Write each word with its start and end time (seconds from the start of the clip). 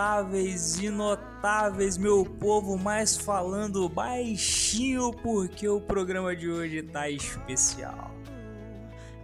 Votáveis 0.00 0.78
e 0.78 0.88
Notáveis, 0.88 1.98
meu 1.98 2.24
povo, 2.24 2.78
mais 2.78 3.18
falando 3.18 3.86
baixinho 3.86 5.12
porque 5.12 5.68
o 5.68 5.78
programa 5.78 6.34
de 6.34 6.48
hoje 6.48 6.82
tá 6.82 7.10
especial. 7.10 8.10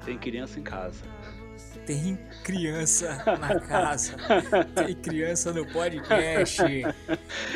Tem 0.04 0.18
criança 0.18 0.60
em 0.60 0.62
casa. 0.62 1.02
Tem 1.86 2.18
criança 2.44 3.16
na 3.40 3.58
casa, 3.58 4.16
tem 4.74 4.94
criança 4.96 5.50
no 5.50 5.64
podcast. 5.64 6.60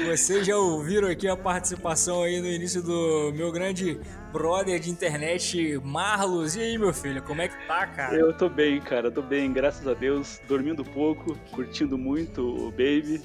Vocês 0.06 0.47
já 0.47 0.56
ouviram 0.56 1.09
aqui 1.09 1.28
a 1.28 1.37
participação 1.37 2.23
aí 2.23 2.41
no 2.41 2.47
início 2.47 2.83
do 2.83 3.33
meu 3.34 3.52
grande 3.52 4.00
brother 4.33 4.79
de 4.79 4.91
internet, 4.91 5.79
Marlos. 5.83 6.57
E 6.57 6.61
aí, 6.61 6.79
meu 6.79 6.93
filho, 6.93 7.23
como 7.23 7.43
é 7.43 7.48
que 7.48 7.66
tá, 7.66 7.87
cara? 7.87 8.16
Eu 8.16 8.33
tô 8.33 8.48
bem, 8.48 8.80
cara, 8.80 9.11
tô 9.11 9.23
bem, 9.23 9.53
graças 9.53 9.87
a 9.87 9.95
Deus. 9.95 10.41
Dormindo 10.47 10.84
pouco, 10.84 11.37
curtindo 11.53 11.98
muito 11.98 12.43
o 12.43 12.70
Baby. 12.70 13.20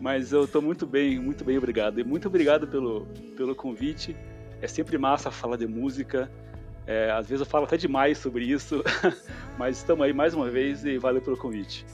Mas 0.00 0.32
eu 0.32 0.46
tô 0.46 0.60
muito 0.60 0.86
bem, 0.86 1.18
muito 1.18 1.44
bem, 1.44 1.58
obrigado. 1.58 1.98
E 1.98 2.04
muito 2.04 2.28
obrigado 2.28 2.66
pelo, 2.68 3.06
pelo 3.36 3.54
convite. 3.54 4.16
É 4.60 4.68
sempre 4.68 4.96
massa 4.98 5.30
falar 5.30 5.56
de 5.56 5.66
música. 5.66 6.30
É, 6.86 7.10
às 7.10 7.28
vezes 7.28 7.40
eu 7.40 7.46
falo 7.46 7.64
até 7.64 7.76
demais 7.76 8.18
sobre 8.18 8.44
isso, 8.44 8.84
mas 9.58 9.78
estamos 9.78 10.06
aí 10.06 10.12
mais 10.12 10.34
uma 10.34 10.48
vez 10.48 10.84
e 10.84 10.98
valeu 10.98 11.20
pelo 11.20 11.36
convite. 11.36 11.84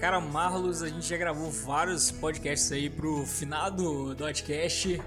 Cara, 0.00 0.20
Marlos, 0.20 0.82
a 0.82 0.88
gente 0.88 1.06
já 1.06 1.16
gravou 1.16 1.50
vários 1.50 2.10
podcasts 2.10 2.72
aí 2.72 2.88
pro 2.88 3.24
finado 3.26 4.14
Dotcast. 4.14 5.00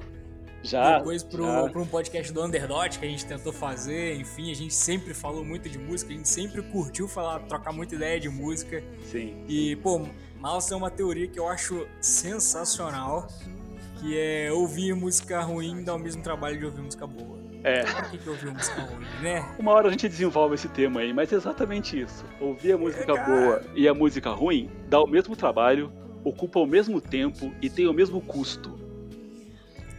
Já. 0.68 0.98
Depois 0.98 1.24
pro, 1.24 1.46
já. 1.46 1.70
pro 1.70 1.82
um 1.82 1.88
podcast 1.88 2.32
do 2.34 2.44
Underdot 2.44 3.00
que 3.00 3.06
a 3.06 3.10
gente 3.10 3.26
tentou 3.26 3.54
fazer. 3.54 4.16
Enfim, 4.20 4.52
a 4.52 4.56
gente 4.56 4.74
sempre 4.74 5.14
falou 5.14 5.44
muito 5.44 5.70
de 5.70 5.78
música, 5.80 6.12
a 6.12 6.16
gente 6.16 6.28
sempre 6.28 6.62
curtiu 6.62 7.08
falar, 7.08 7.40
trocar 7.42 7.72
muita 7.72 7.96
ideia 7.96 8.20
de 8.20 8.28
música. 8.28 8.84
Sim. 9.04 9.46
E, 9.48 9.78
pô, 9.78 10.06
Marlos 10.40 10.66
tem 10.66 10.78
uma 10.78 10.92
teoria 10.92 11.28
que 11.28 11.40
eu 11.40 11.48
acho 11.48 11.88
sensacional, 12.02 13.28
que 14.00 14.20
é 14.20 14.52
ouvir 14.52 14.94
música 14.94 15.42
ruim 15.42 15.84
dá 15.84 15.96
o 15.96 16.00
mesmo 16.00 16.22
trabalho 16.22 16.60
de 16.60 16.66
ouvir 16.66 16.82
música 16.82 17.08
boa. 17.08 17.38
É. 17.64 17.84
Por 17.84 18.12
que, 18.12 18.18
que 18.18 18.30
ouvir 18.30 18.52
música 18.52 18.82
ruim, 18.82 19.06
né? 19.22 19.56
Uma 19.58 19.72
hora 19.72 19.88
a 19.88 19.92
gente 19.92 20.08
desenvolve 20.08 20.56
esse 20.56 20.68
tema 20.68 21.00
aí, 21.00 21.14
mas 21.14 21.32
é 21.32 21.36
exatamente 21.38 22.00
isso. 22.00 22.26
Ouvir 22.42 22.74
a 22.74 22.78
música 22.78 23.06
cara. 23.06 23.26
boa 23.26 23.62
e 23.74 23.88
a 23.88 23.94
música 23.94 24.30
ruim 24.32 24.70
dá 24.90 25.02
o 25.02 25.08
mesmo 25.08 25.36
trabalho, 25.36 25.92
ocupa 26.24 26.60
o 26.60 26.66
mesmo 26.66 27.00
tempo 27.00 27.54
e 27.62 27.70
tem 27.70 27.88
o 27.88 27.94
mesmo 27.94 28.22
custo. 28.22 28.77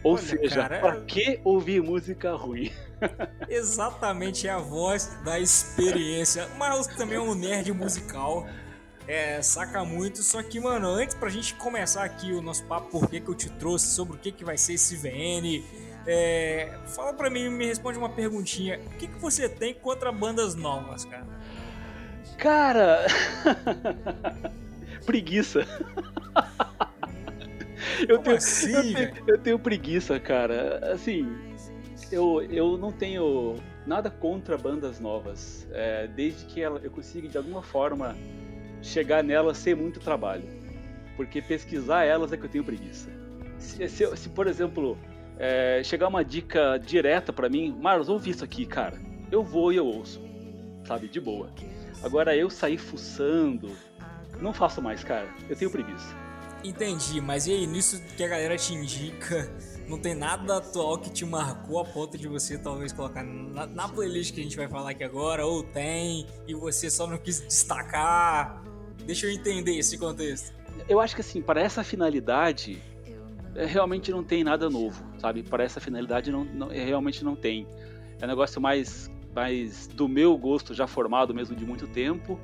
Ou 0.03 0.13
Olha, 0.13 0.21
seja, 0.21 0.61
cara, 0.61 0.79
pra 0.79 0.95
é- 0.95 1.01
que 1.01 1.39
ouvir 1.43 1.81
música 1.81 2.33
ruim? 2.33 2.71
Exatamente 3.49 4.47
é 4.47 4.51
a 4.51 4.57
voz 4.59 5.17
da 5.25 5.39
experiência. 5.39 6.47
Marlos 6.57 6.87
também 6.87 7.17
é 7.17 7.21
um 7.21 7.35
nerd 7.35 7.71
musical. 7.73 8.47
É, 9.07 9.41
saca 9.41 9.83
muito. 9.83 10.21
Só 10.21 10.41
que, 10.43 10.59
mano, 10.59 10.87
antes 10.87 11.15
pra 11.15 11.29
gente 11.29 11.53
começar 11.55 12.03
aqui 12.03 12.31
o 12.31 12.41
nosso 12.41 12.63
papo, 12.65 12.89
por 12.99 13.09
que, 13.09 13.19
que 13.19 13.27
eu 13.29 13.35
te 13.35 13.49
trouxe, 13.49 13.87
sobre 13.87 14.15
o 14.15 14.19
que, 14.19 14.31
que 14.31 14.45
vai 14.45 14.57
ser 14.57 14.73
esse 14.73 14.95
VN, 14.95 15.63
é, 16.07 16.77
fala 16.85 17.11
pra 17.13 17.29
mim, 17.29 17.49
me 17.49 17.65
responde 17.65 17.97
uma 17.97 18.09
perguntinha. 18.09 18.79
O 18.85 18.89
que, 18.97 19.07
que 19.07 19.19
você 19.19 19.49
tem 19.49 19.73
contra 19.73 20.11
bandas 20.11 20.55
novas, 20.55 21.03
cara? 21.05 21.27
Cara, 22.37 23.05
preguiça. 25.05 25.65
Eu 28.07 28.19
tenho, 28.19 28.37
assim, 28.37 28.73
eu, 28.73 28.93
tenho, 28.93 29.13
eu 29.27 29.37
tenho 29.37 29.59
preguiça, 29.59 30.19
cara. 30.19 30.93
Assim, 30.93 31.27
eu, 32.11 32.41
eu 32.43 32.77
não 32.77 32.91
tenho 32.91 33.55
nada 33.85 34.09
contra 34.09 34.57
bandas 34.57 34.99
novas, 34.99 35.67
é, 35.71 36.07
desde 36.07 36.45
que 36.45 36.61
ela, 36.61 36.79
eu 36.83 36.91
consiga 36.91 37.27
de 37.27 37.37
alguma 37.37 37.61
forma 37.61 38.15
chegar 38.81 39.23
nelas 39.23 39.57
sem 39.57 39.75
muito 39.75 39.99
trabalho, 39.99 40.43
porque 41.15 41.41
pesquisar 41.41 42.03
elas 42.03 42.31
é 42.31 42.37
que 42.37 42.45
eu 42.45 42.49
tenho 42.49 42.63
preguiça. 42.63 43.09
Se, 43.57 43.87
se, 43.89 44.15
se, 44.15 44.29
por 44.29 44.47
exemplo, 44.47 44.97
é, 45.37 45.81
chegar 45.83 46.07
uma 46.07 46.23
dica 46.23 46.77
direta 46.77 47.33
pra 47.33 47.49
mim, 47.49 47.75
Marlos, 47.81 48.09
ouve 48.09 48.29
isso 48.29 48.43
aqui, 48.43 48.65
cara. 48.65 48.97
Eu 49.31 49.43
vou 49.43 49.71
e 49.73 49.77
eu 49.77 49.85
ouço, 49.85 50.21
sabe, 50.85 51.07
de 51.07 51.19
boa. 51.19 51.49
Agora 52.03 52.35
eu 52.35 52.49
sair 52.49 52.77
fuçando, 52.77 53.71
não 54.39 54.53
faço 54.53 54.81
mais, 54.81 55.03
cara. 55.03 55.27
Eu 55.49 55.55
tenho 55.55 55.69
preguiça. 55.69 56.15
Entendi, 56.63 57.21
mas 57.21 57.47
e 57.47 57.53
aí, 57.53 57.65
nisso 57.67 58.01
que 58.17 58.23
a 58.23 58.27
galera 58.27 58.57
te 58.57 58.73
indica, 58.73 59.49
não 59.87 59.97
tem 59.97 60.13
nada 60.13 60.57
atual 60.57 60.97
que 60.97 61.09
te 61.09 61.25
marcou 61.25 61.79
a 61.79 61.85
ponto 61.85 62.17
de 62.17 62.27
você 62.27 62.57
talvez 62.57 62.91
colocar 62.91 63.23
na, 63.23 63.65
na 63.65 63.87
playlist 63.87 64.33
que 64.33 64.41
a 64.41 64.43
gente 64.43 64.57
vai 64.57 64.67
falar 64.67 64.91
aqui 64.91 65.03
agora, 65.03 65.45
ou 65.45 65.63
tem, 65.63 66.27
e 66.47 66.53
você 66.53 66.89
só 66.89 67.07
não 67.07 67.17
quis 67.17 67.39
destacar? 67.41 68.61
Deixa 69.05 69.25
eu 69.25 69.31
entender 69.31 69.77
esse 69.77 69.97
contexto. 69.97 70.53
Eu 70.87 70.99
acho 70.99 71.15
que 71.15 71.21
assim, 71.21 71.41
para 71.41 71.61
essa 71.61 71.83
finalidade, 71.83 72.81
é, 73.55 73.65
realmente 73.65 74.11
não 74.11 74.23
tem 74.23 74.43
nada 74.43 74.69
novo, 74.69 75.01
sabe? 75.17 75.43
Para 75.43 75.63
essa 75.63 75.79
finalidade 75.79 76.29
não, 76.31 76.43
não- 76.43 76.71
é, 76.71 76.83
realmente 76.83 77.23
não 77.23 77.35
tem. 77.37 77.65
É 78.21 78.25
um 78.25 78.27
negócio 78.27 78.61
mais, 78.61 79.09
mais 79.33 79.87
do 79.87 80.09
meu 80.09 80.37
gosto 80.37 80.73
já 80.73 80.85
formado 80.87 81.33
mesmo 81.33 81.55
de 81.55 81.65
muito 81.65 81.87
tempo. 81.87 82.37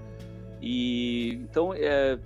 E 0.61 1.33
então 1.43 1.73
é, 1.73 2.17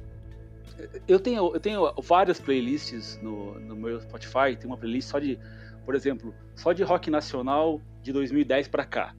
eu 1.07 1.19
tenho 1.19 1.53
eu 1.53 1.59
tenho 1.59 1.93
várias 2.01 2.39
playlists 2.39 3.21
no, 3.21 3.59
no 3.59 3.75
meu 3.75 3.99
Spotify. 4.01 4.55
Tem 4.57 4.65
uma 4.65 4.77
playlist 4.77 5.09
só 5.09 5.19
de, 5.19 5.39
por 5.85 5.95
exemplo, 5.95 6.33
só 6.55 6.73
de 6.73 6.83
rock 6.83 7.09
nacional 7.09 7.81
de 8.01 8.11
2010 8.13 8.67
para 8.67 8.85
cá, 8.85 9.15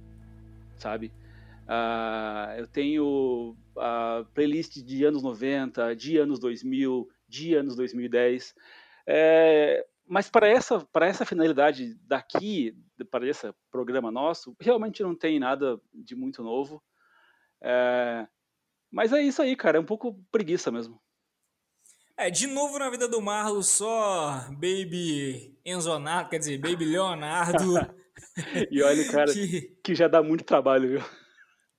sabe? 0.77 1.13
Ah, 1.67 2.55
eu 2.59 2.67
tenho 2.67 3.57
a 3.77 4.25
playlist 4.35 4.83
de 4.83 5.05
anos 5.05 5.23
90, 5.23 5.95
de 5.95 6.19
anos 6.19 6.41
2000, 6.41 7.09
de 7.29 7.55
anos 7.55 7.77
2010. 7.77 8.55
É, 9.07 9.87
mas 10.07 10.29
para 10.29 10.49
essa, 10.49 10.81
para 10.93 11.07
essa 11.07 11.25
finalidade 11.25 11.95
daqui, 12.07 12.77
para 13.09 13.29
esse 13.29 13.55
programa 13.71 14.11
nosso, 14.11 14.57
realmente 14.61 15.03
não 15.03 15.15
tem 15.15 15.39
nada 15.39 15.81
de 15.95 16.17
muito 16.17 16.43
novo. 16.43 16.83
É, 17.63 18.27
mas 18.91 19.13
é 19.13 19.23
isso 19.23 19.41
aí, 19.41 19.55
cara, 19.55 19.79
é 19.79 19.81
um 19.81 19.85
pouco 19.85 20.21
preguiça 20.33 20.73
mesmo. 20.73 21.01
É, 22.21 22.31
de 22.31 22.47
novo 22.47 22.79
na 22.79 22.91
vida 22.91 23.09
do 23.09 23.19
Marlos, 23.23 23.67
só 23.67 24.47
Baby 24.51 25.59
Enzonato, 25.65 26.29
quer 26.29 26.39
dizer, 26.39 26.59
Baby 26.59 26.85
Leonardo, 26.85 27.75
E 28.71 28.83
olha, 28.83 29.11
cara, 29.11 29.33
que 29.33 29.79
que 29.83 29.95
já 29.95 30.07
dá 30.07 30.23
muito 30.23 30.45
trabalho, 30.45 30.89
viu? 30.89 31.01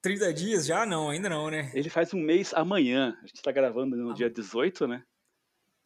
30 0.02 0.34
dias 0.34 0.66
já? 0.66 0.84
Não, 0.84 1.12
ainda 1.12 1.29
não, 1.29 1.52
né? 1.52 1.72
Ele 1.75 1.90
faz 1.90 2.12
um 2.12 2.19
mês 2.19 2.53
amanhã. 2.56 3.16
A 3.22 3.28
gente 3.28 3.35
está 3.35 3.52
gravando 3.52 3.96
no 3.96 4.16
dia 4.16 4.29
18, 4.29 4.88
né? 4.88 5.03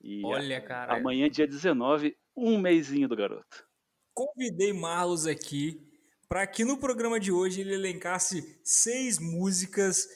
E 0.01 0.23
a- 0.23 0.27
Olha, 0.27 0.61
cara, 0.61 0.95
amanhã, 0.95 1.29
dia 1.29 1.45
19, 1.45 2.15
um 2.35 2.57
mêsinho 2.57 3.09
do 3.09 3.15
garoto. 3.15 3.65
convidei 4.13 4.71
Marlos 4.71 5.27
aqui 5.27 5.81
para 6.29 6.47
que 6.47 6.63
no 6.63 6.77
programa 6.77 7.19
de 7.19 7.31
hoje 7.31 7.59
ele 7.59 7.73
elencasse 7.73 8.57
seis 8.63 9.19
músicas 9.19 10.07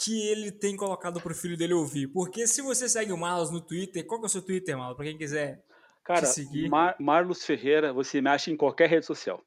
que 0.00 0.28
ele 0.28 0.50
tem 0.50 0.76
colocado 0.76 1.20
pro 1.20 1.34
filho 1.34 1.56
dele 1.56 1.74
ouvir. 1.74 2.08
Porque 2.08 2.46
se 2.46 2.60
você 2.62 2.88
segue 2.88 3.12
o 3.12 3.16
Marlos 3.16 3.50
no 3.50 3.60
Twitter, 3.60 4.06
qual 4.06 4.20
que 4.20 4.26
é 4.26 4.28
o 4.28 4.30
seu 4.30 4.42
Twitter, 4.42 4.76
Marlos? 4.76 4.96
Pra 4.96 5.04
quem 5.06 5.16
quiser. 5.18 5.62
Cara, 6.04 6.22
Te 6.22 6.28
seguir. 6.28 6.68
Mar- 6.68 6.96
Marlos 6.98 7.44
Ferreira, 7.44 7.92
você 7.92 8.20
me 8.20 8.28
acha 8.30 8.50
em 8.50 8.56
qualquer 8.56 8.88
rede 8.88 9.06
social. 9.06 9.40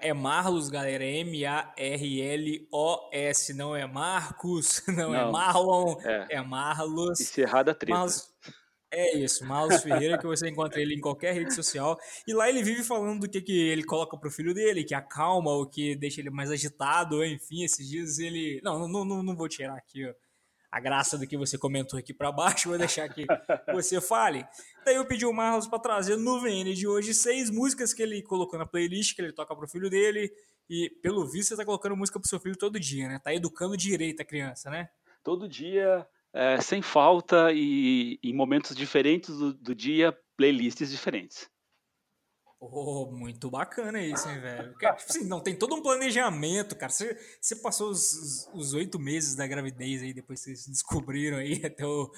É 0.00 0.14
Marlos, 0.14 0.68
galera. 0.70 1.04
é 1.04 1.18
M-A-R-L-O-S. 2.40 3.52
Não 3.54 3.74
é 3.74 3.86
Marcos, 3.86 4.82
não, 4.88 5.14
é 5.14 5.22
Não. 5.24 5.32
Marlon, 5.32 5.96
É. 6.02 6.26
é 6.36 6.40
Marlos. 6.42 7.18
E 7.20 7.24
se 7.24 7.40
errada, 7.42 7.74
treta. 7.74 7.96
Marlos, 7.98 8.28
é 8.92 9.16
isso, 9.16 9.44
Marlos 9.44 9.82
Ferreira, 9.82 10.18
que 10.18 10.26
você 10.26 10.48
encontra 10.48 10.80
ele 10.80 10.94
em 10.94 11.00
qualquer 11.00 11.32
rede 11.32 11.54
social. 11.54 11.98
E 12.26 12.34
lá 12.34 12.48
ele 12.48 12.62
vive 12.62 12.82
falando 12.82 13.20
do 13.20 13.28
que, 13.28 13.40
que 13.40 13.68
ele 13.68 13.84
coloca 13.84 14.16
pro 14.16 14.30
filho 14.30 14.52
dele, 14.52 14.82
que 14.82 14.94
acalma, 14.94 15.52
ou 15.52 15.66
que 15.66 15.94
deixa 15.94 16.20
ele 16.20 16.30
mais 16.30 16.50
agitado, 16.50 17.24
enfim, 17.24 17.62
esses 17.62 17.88
dias 17.88 18.18
ele. 18.18 18.60
Não, 18.64 18.88
não, 18.88 19.04
não, 19.04 19.22
não 19.22 19.36
vou 19.36 19.48
tirar 19.48 19.76
aqui 19.76 20.06
ó, 20.06 20.12
a 20.70 20.80
graça 20.80 21.16
do 21.16 21.26
que 21.26 21.36
você 21.36 21.56
comentou 21.56 21.98
aqui 21.98 22.12
pra 22.14 22.32
baixo, 22.32 22.68
vou 22.68 22.78
deixar 22.78 23.08
que 23.08 23.26
você 23.72 24.00
fale. 24.00 24.44
Daí 24.84 24.96
eu 24.96 25.06
pedi 25.06 25.26
o 25.26 25.32
Marlos 25.32 25.66
pra 25.66 25.78
trazer 25.78 26.16
no 26.16 26.40
VN 26.40 26.72
de 26.74 26.86
hoje 26.86 27.12
seis 27.14 27.50
músicas 27.50 27.92
que 27.92 28.02
ele 28.02 28.22
colocou 28.22 28.58
na 28.58 28.66
playlist, 28.66 29.14
que 29.14 29.22
ele 29.22 29.32
toca 29.32 29.54
pro 29.54 29.68
filho 29.68 29.90
dele. 29.90 30.32
E 30.68 30.88
pelo 31.02 31.26
visto 31.26 31.50
você 31.50 31.56
tá 31.56 31.64
colocando 31.64 31.96
música 31.96 32.20
pro 32.20 32.28
seu 32.28 32.38
filho 32.38 32.56
todo 32.56 32.78
dia, 32.78 33.08
né? 33.08 33.18
Tá 33.18 33.34
educando 33.34 33.76
direito 33.76 34.22
a 34.22 34.24
criança, 34.24 34.70
né? 34.70 34.88
Todo 35.24 35.48
dia, 35.48 36.06
é, 36.32 36.60
sem 36.60 36.82
falta 36.82 37.52
e 37.52 38.18
em 38.22 38.34
momentos 38.34 38.76
diferentes 38.76 39.36
do, 39.36 39.52
do 39.52 39.74
dia, 39.74 40.16
playlists 40.36 40.90
diferentes. 40.90 41.48
Oh, 42.62 43.10
muito 43.10 43.50
bacana 43.50 44.02
isso, 44.02 44.28
hein, 44.28 44.38
velho? 44.38 44.72
Tipo 44.74 44.86
assim, 44.86 45.26
não, 45.26 45.40
tem 45.40 45.56
todo 45.56 45.74
um 45.74 45.82
planejamento, 45.82 46.76
cara. 46.76 46.92
Você, 46.92 47.18
você 47.40 47.56
passou 47.56 47.90
os 47.90 48.74
oito 48.74 48.98
meses 48.98 49.34
da 49.34 49.46
gravidez 49.46 50.02
aí, 50.02 50.12
depois 50.12 50.40
vocês 50.40 50.66
descobriram 50.66 51.38
aí 51.38 51.54
até 51.64 51.86
o, 51.86 52.12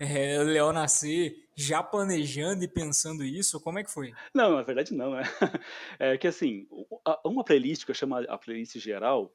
é, 0.00 0.40
o 0.40 0.42
Léo 0.42 0.72
nascer, 0.72 1.36
já 1.56 1.80
planejando 1.80 2.64
e 2.64 2.68
pensando 2.68 3.22
isso? 3.22 3.60
Como 3.60 3.78
é 3.78 3.84
que 3.84 3.90
foi? 3.90 4.12
Não, 4.34 4.56
na 4.56 4.62
verdade 4.62 4.92
não, 4.92 5.12
né? 5.14 5.22
É 6.00 6.18
que 6.18 6.26
assim, 6.26 6.66
uma 7.24 7.44
playlist 7.44 7.84
que 7.84 7.92
eu 7.92 7.94
chamo 7.94 8.16
a 8.16 8.38
playlist 8.38 8.76
geral, 8.78 9.32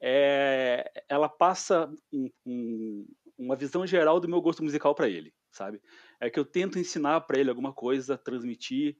é, 0.00 0.90
ela 1.08 1.28
passa 1.28 1.88
um, 2.12 2.28
um, 2.44 3.06
uma 3.42 3.56
visão 3.56 3.86
geral 3.86 4.20
do 4.20 4.28
meu 4.28 4.40
gosto 4.40 4.62
musical 4.62 4.94
para 4.94 5.08
ele, 5.08 5.34
sabe? 5.50 5.80
É 6.20 6.30
que 6.30 6.38
eu 6.38 6.44
tento 6.44 6.78
ensinar 6.78 7.20
para 7.22 7.38
ele 7.38 7.50
alguma 7.50 7.72
coisa, 7.72 8.16
transmitir. 8.16 8.96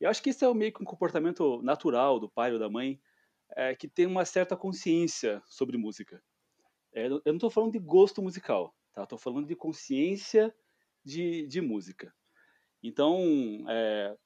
Eu 0.00 0.08
acho 0.08 0.22
que 0.22 0.30
isso 0.30 0.44
é 0.44 0.54
meio 0.54 0.72
que 0.72 0.82
um 0.82 0.86
comportamento 0.86 1.60
natural 1.62 2.18
do 2.18 2.30
pai 2.30 2.52
ou 2.52 2.58
da 2.58 2.68
mãe, 2.68 3.00
é, 3.56 3.74
que 3.74 3.88
tem 3.88 4.06
uma 4.06 4.24
certa 4.24 4.56
consciência 4.56 5.42
sobre 5.46 5.76
música. 5.76 6.22
É, 6.94 7.06
eu 7.06 7.22
não 7.26 7.34
estou 7.34 7.50
falando 7.50 7.72
de 7.72 7.78
gosto 7.78 8.22
musical, 8.22 8.74
tá? 8.92 9.02
Estou 9.02 9.18
falando 9.18 9.46
de 9.46 9.56
consciência 9.56 10.54
de, 11.04 11.46
de 11.46 11.60
música. 11.60 12.12
Então, 12.82 13.64
é, 13.68 14.16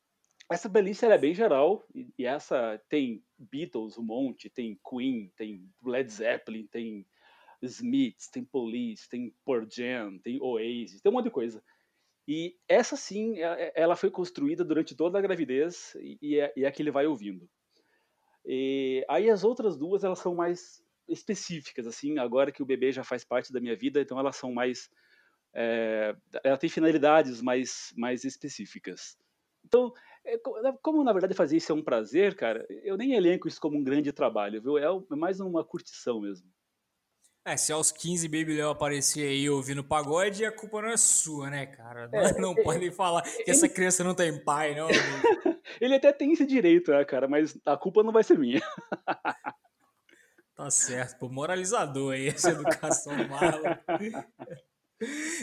essa 0.50 0.68
playlist 0.68 1.02
é 1.02 1.18
bem 1.18 1.34
geral 1.34 1.84
e, 1.94 2.26
essa 2.26 2.80
tem 2.88 3.24
Beatles 3.38 3.98
um 3.98 4.02
monte, 4.02 4.50
tem 4.50 4.78
Queen, 4.88 5.32
tem 5.36 5.68
Led 5.82 6.10
Zeppelin, 6.10 6.66
tem 6.66 7.06
Smiths, 7.66 8.28
tem 8.28 8.44
Police, 8.44 9.08
tem 9.08 9.34
Pearl 9.44 9.64
Jam, 9.70 10.18
tem 10.18 10.40
Oasis, 10.40 11.00
tem 11.00 11.10
um 11.10 11.14
monte 11.14 11.26
de 11.26 11.30
coisa. 11.30 11.62
E 12.26 12.56
essa 12.66 12.96
sim, 12.96 13.38
é, 13.38 13.64
é, 13.66 13.72
ela 13.74 13.96
foi 13.96 14.10
construída 14.10 14.64
durante 14.64 14.94
toda 14.94 15.18
a 15.18 15.22
gravidez 15.22 15.94
e 16.00 16.38
é, 16.38 16.52
e 16.56 16.64
é 16.64 16.66
a 16.66 16.72
que 16.72 16.82
ele 16.82 16.90
vai 16.90 17.06
ouvindo. 17.06 17.48
E 18.44 19.04
aí 19.08 19.30
as 19.30 19.44
outras 19.44 19.76
duas 19.76 20.04
elas 20.04 20.18
são 20.18 20.34
mais 20.34 20.82
específicas, 21.08 21.86
assim, 21.86 22.18
agora 22.18 22.50
que 22.50 22.62
o 22.62 22.66
bebê 22.66 22.90
já 22.92 23.04
faz 23.04 23.24
parte 23.24 23.52
da 23.52 23.60
minha 23.60 23.76
vida, 23.76 24.00
então 24.00 24.18
elas 24.18 24.36
são 24.36 24.52
mais. 24.52 24.90
É, 25.52 26.16
ela 26.42 26.56
tem 26.56 26.68
finalidades 26.68 27.40
mais, 27.40 27.92
mais 27.96 28.24
específicas. 28.24 29.16
Então, 29.64 29.92
como 30.82 31.04
na 31.04 31.12
verdade 31.12 31.34
fazer 31.34 31.56
isso 31.56 31.72
é 31.72 31.74
um 31.74 31.82
prazer, 31.82 32.34
cara, 32.34 32.66
eu 32.82 32.96
nem 32.96 33.14
elenco 33.14 33.46
isso 33.46 33.60
como 33.60 33.78
um 33.78 33.84
grande 33.84 34.12
trabalho, 34.12 34.60
viu? 34.60 34.78
É 34.78 34.86
mais 35.16 35.40
uma 35.40 35.64
curtição 35.64 36.20
mesmo. 36.20 36.48
É, 37.46 37.58
se 37.58 37.72
aos 37.72 37.92
15 37.92 38.26
Baby 38.26 38.56
Léo 38.56 38.70
aparecer 38.70 39.28
aí 39.28 39.50
ouvindo 39.50 39.84
pagode, 39.84 40.46
a 40.46 40.50
culpa 40.50 40.80
não 40.80 40.88
é 40.88 40.96
sua, 40.96 41.50
né, 41.50 41.66
cara? 41.66 42.08
Não, 42.08 42.20
é, 42.20 42.40
não 42.40 42.52
é, 42.52 42.62
podem 42.62 42.90
falar 42.90 43.20
que 43.20 43.42
ele... 43.42 43.50
essa 43.50 43.68
criança 43.68 44.02
não 44.02 44.14
tem 44.14 44.42
pai, 44.42 44.74
não. 44.74 44.88
ele 45.78 45.94
até 45.94 46.10
tem 46.10 46.32
esse 46.32 46.46
direito, 46.46 46.90
né, 46.90 47.04
cara? 47.04 47.28
Mas 47.28 47.54
a 47.66 47.76
culpa 47.76 48.02
não 48.02 48.12
vai 48.12 48.24
ser 48.24 48.38
minha. 48.38 48.62
Tá 50.56 50.70
certo, 50.70 51.18
pô, 51.18 51.28
moralizador 51.28 52.14
aí, 52.14 52.28
essa 52.28 52.50
educação 52.50 53.12
mala. 53.28 53.80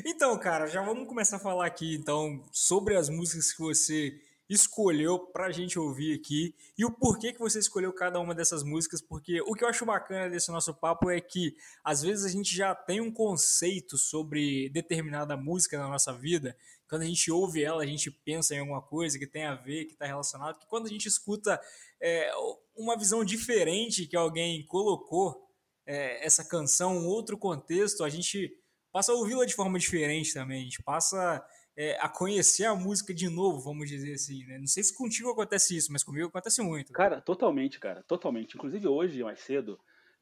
Então, 0.06 0.40
cara, 0.40 0.66
já 0.66 0.82
vamos 0.82 1.06
começar 1.06 1.36
a 1.36 1.40
falar 1.40 1.66
aqui, 1.66 1.94
então, 1.94 2.42
sobre 2.52 2.96
as 2.96 3.10
músicas 3.10 3.52
que 3.52 3.60
você 3.60 4.18
escolheu 4.54 5.20
para 5.20 5.46
a 5.46 5.52
gente 5.52 5.80
ouvir 5.80 6.14
aqui 6.14 6.54
e 6.78 6.84
o 6.84 6.92
porquê 6.92 7.32
que 7.32 7.40
você 7.40 7.60
escolheu 7.60 7.94
cada 7.94 8.20
uma 8.20 8.36
dessas 8.36 8.64
músicas, 8.64 9.02
porque 9.02 9.42
o 9.42 9.54
que 9.54 9.64
eu 9.64 9.68
acho 9.68 9.86
bacana 9.86 10.30
desse 10.30 10.52
nosso 10.52 10.74
papo 10.74 11.10
é 11.10 11.22
que 11.22 11.56
às 11.84 12.02
vezes 12.02 12.26
a 12.26 12.30
gente 12.30 12.56
já 12.56 12.76
tem 12.76 13.00
um 13.00 13.12
conceito 13.12 13.98
sobre 13.98 14.70
determinada 14.70 15.38
música 15.38 15.78
na 15.78 15.88
nossa 15.88 16.14
vida, 16.14 16.56
quando 16.90 17.04
a 17.04 17.06
gente 17.06 17.32
ouve 17.32 17.64
ela, 17.64 17.82
a 17.82 17.86
gente 17.86 18.12
pensa 18.12 18.54
em 18.54 18.60
alguma 18.60 18.82
coisa 18.82 19.18
que 19.18 19.26
tem 19.26 19.46
a 19.46 19.56
ver, 19.56 19.86
que 19.86 19.94
está 19.94 20.06
relacionado, 20.06 20.60
que 20.60 20.68
quando 20.68 20.88
a 20.88 20.90
gente 20.90 21.08
escuta 21.08 21.60
é, 22.02 22.30
uma 22.76 22.98
visão 22.98 23.24
diferente 23.24 24.06
que 24.06 24.18
alguém 24.18 24.66
colocou 24.66 25.48
é, 25.86 26.26
essa 26.26 26.44
canção, 26.44 26.98
um 26.98 27.08
outro 27.08 27.38
contexto, 27.38 28.04
a 28.04 28.10
gente 28.10 28.52
passa 28.92 29.14
a 29.14 29.16
ouvi-la 29.16 29.46
de 29.46 29.54
forma 29.54 29.80
diferente 29.80 30.34
também, 30.34 30.60
a 30.60 30.64
gente 30.64 30.84
passa 30.84 31.42
é, 31.76 31.98
a 32.00 32.10
conhecer 32.10 32.66
a 32.66 32.76
música 32.76 33.14
de 33.14 33.30
novo, 33.30 33.60
vamos 33.60 33.90
dizer 33.90 34.14
assim, 34.14 34.46
né? 34.46 34.58
Não 34.58 34.68
sei 34.68 34.84
se 34.84 34.96
contigo 34.96 35.30
acontece 35.30 35.76
isso, 35.76 35.92
mas 35.92 36.04
comigo 36.04 36.28
acontece 36.28 36.62
muito. 36.62 36.92
Cara, 36.94 37.22
totalmente, 37.22 37.80
cara, 37.80 38.04
totalmente. 38.04 38.56
Inclusive 38.56 38.88
hoje, 38.88 39.24
mais 39.24 39.40
cedo, 39.40 39.80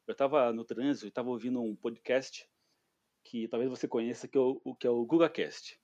eu 0.07 0.12
estava 0.12 0.54
no 0.54 0.63
trânsito 0.63 1.06
e 1.06 1.10
estava 1.10 1.30
ouvindo 1.30 1.62
um 1.62 1.75
podcast 1.75 2.48
que 3.24 3.48
talvez 3.48 3.69
você 3.69 3.88
conheça, 3.88 4.28
que 4.28 4.38
é 4.38 4.42
o, 4.42 4.75
que 4.75 4.88
é 4.88 4.90
o 4.90 5.06
GugaCast. 5.06 5.80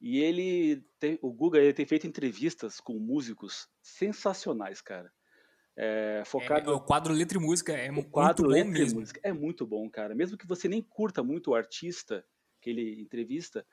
E 0.00 0.18
ele, 0.18 0.84
tem, 0.98 1.18
o 1.22 1.32
Guga, 1.32 1.58
ele 1.58 1.72
tem 1.72 1.86
feito 1.86 2.06
entrevistas 2.06 2.80
com 2.80 2.94
músicos 2.98 3.66
sensacionais, 3.82 4.80
cara. 4.80 5.10
É, 5.76 6.22
focado... 6.26 6.70
É, 6.70 6.74
o 6.74 6.80
quadro 6.80 7.12
Letra 7.12 7.38
e 7.38 7.40
Música 7.40 7.72
é 7.72 7.90
o 7.90 8.04
quadro 8.04 8.48
muito 8.48 8.64
bom 8.64 8.70
mesmo. 8.70 9.00
Música 9.00 9.20
é 9.22 9.32
muito 9.32 9.66
bom, 9.66 9.88
cara. 9.90 10.14
Mesmo 10.14 10.36
que 10.36 10.46
você 10.46 10.68
nem 10.68 10.82
curta 10.82 11.22
muito 11.22 11.50
o 11.50 11.54
artista 11.54 12.24
que 12.60 12.70
ele 12.70 13.00
entrevista, 13.00 13.66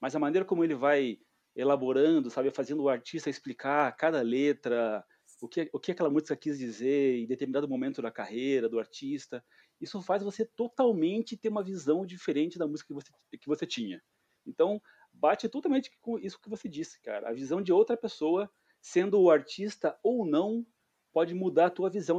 mas 0.00 0.14
a 0.14 0.18
maneira 0.18 0.44
como 0.44 0.64
ele 0.64 0.74
vai 0.74 1.18
elaborando, 1.54 2.30
sabe, 2.30 2.50
fazendo 2.50 2.82
o 2.82 2.88
artista 2.88 3.28
explicar 3.28 3.90
cada 3.96 4.22
letra, 4.22 5.04
o 5.40 5.48
que, 5.48 5.68
o 5.72 5.80
que 5.80 5.92
aquela 5.92 6.10
música 6.10 6.36
quis 6.36 6.58
dizer 6.58 7.16
em 7.18 7.26
determinado 7.26 7.68
momento 7.68 8.00
da 8.00 8.10
carreira 8.10 8.68
do 8.68 8.78
artista, 8.78 9.44
isso 9.80 10.00
faz 10.02 10.22
você 10.22 10.44
totalmente 10.44 11.36
ter 11.36 11.48
uma 11.48 11.62
visão 11.62 12.04
diferente 12.04 12.58
da 12.58 12.66
música 12.66 12.88
que 12.88 12.94
você, 12.94 13.10
que 13.38 13.46
você 13.46 13.66
tinha. 13.66 14.02
Então, 14.46 14.80
bate 15.12 15.48
totalmente 15.48 15.90
com 16.00 16.18
isso 16.18 16.40
que 16.40 16.48
você 16.48 16.68
disse, 16.68 17.00
cara. 17.02 17.28
A 17.28 17.32
visão 17.32 17.60
de 17.62 17.72
outra 17.72 17.96
pessoa, 17.96 18.50
sendo 18.80 19.20
o 19.20 19.30
artista 19.30 19.98
ou 20.02 20.26
não, 20.26 20.66
pode 21.12 21.34
mudar 21.34 21.66
a 21.66 21.70
tua 21.70 21.90
visão 21.90 22.18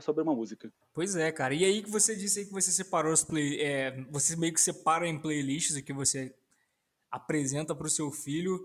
sobre 0.00 0.22
uma 0.22 0.34
música. 0.34 0.72
Pois 0.92 1.16
é, 1.16 1.30
cara. 1.32 1.54
E 1.54 1.64
aí 1.64 1.82
que 1.82 1.90
você 1.90 2.14
disse 2.14 2.46
que 2.46 2.52
você 2.52 2.70
separou 2.70 3.12
os 3.12 3.24
play, 3.24 3.60
é, 3.60 4.02
você 4.10 4.36
meio 4.36 4.52
que 4.52 4.60
separa 4.60 5.06
em 5.06 5.20
playlists 5.20 5.76
o 5.76 5.82
que 5.82 5.92
você 5.92 6.34
apresenta 7.10 7.74
para 7.74 7.86
o 7.86 7.90
seu 7.90 8.10
filho 8.10 8.58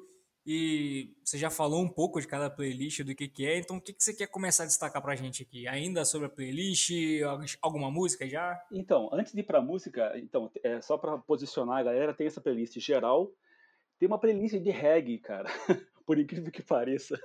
e 0.45 1.15
você 1.23 1.37
já 1.37 1.49
falou 1.49 1.81
um 1.81 1.87
pouco 1.87 2.19
de 2.19 2.27
cada 2.27 2.49
playlist, 2.49 3.01
do 3.01 3.15
que, 3.15 3.29
que 3.29 3.45
é, 3.45 3.57
então 3.57 3.77
o 3.77 3.81
que, 3.81 3.93
que 3.93 4.03
você 4.03 4.13
quer 4.13 4.27
começar 4.27 4.63
a 4.63 4.67
destacar 4.67 5.01
para 5.01 5.13
a 5.13 5.15
gente 5.15 5.43
aqui? 5.43 5.67
Ainda 5.67 6.03
sobre 6.03 6.27
a 6.27 6.29
playlist, 6.29 6.91
alguma 7.61 7.89
música 7.89 8.27
já? 8.27 8.61
Então, 8.71 9.09
antes 9.13 9.31
de 9.31 9.39
ir 9.39 9.43
para 9.43 9.59
a 9.59 9.61
música, 9.61 10.11
então, 10.17 10.51
é, 10.61 10.81
só 10.81 10.97
para 10.97 11.17
posicionar 11.17 11.77
a 11.77 11.83
galera, 11.83 12.13
tem 12.13 12.27
essa 12.27 12.41
playlist 12.41 12.77
geral, 12.79 13.31
tem 13.97 14.07
uma 14.07 14.19
playlist 14.19 14.55
de 14.55 14.69
reggae, 14.69 15.17
cara, 15.17 15.49
por 16.05 16.19
incrível 16.19 16.51
que 16.51 16.61
pareça. 16.61 17.17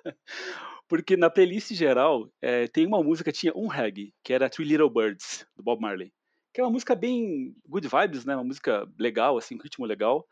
Porque 0.86 1.16
na 1.16 1.28
playlist 1.28 1.72
geral, 1.72 2.30
é, 2.40 2.68
tem 2.68 2.86
uma 2.86 3.02
música, 3.02 3.32
tinha 3.32 3.52
um 3.54 3.66
reggae, 3.66 4.14
que 4.22 4.32
era 4.32 4.48
Three 4.48 4.64
Little 4.64 4.88
Birds, 4.88 5.44
do 5.56 5.62
Bob 5.62 5.80
Marley. 5.80 6.12
Que 6.54 6.60
é 6.60 6.64
uma 6.64 6.70
música 6.70 6.94
bem 6.94 7.54
good 7.68 7.88
vibes, 7.88 8.24
né? 8.24 8.34
Uma 8.34 8.44
música 8.44 8.88
legal, 8.98 9.36
assim, 9.36 9.56
um 9.56 9.62
ritmo 9.62 9.84
legal. 9.84 10.26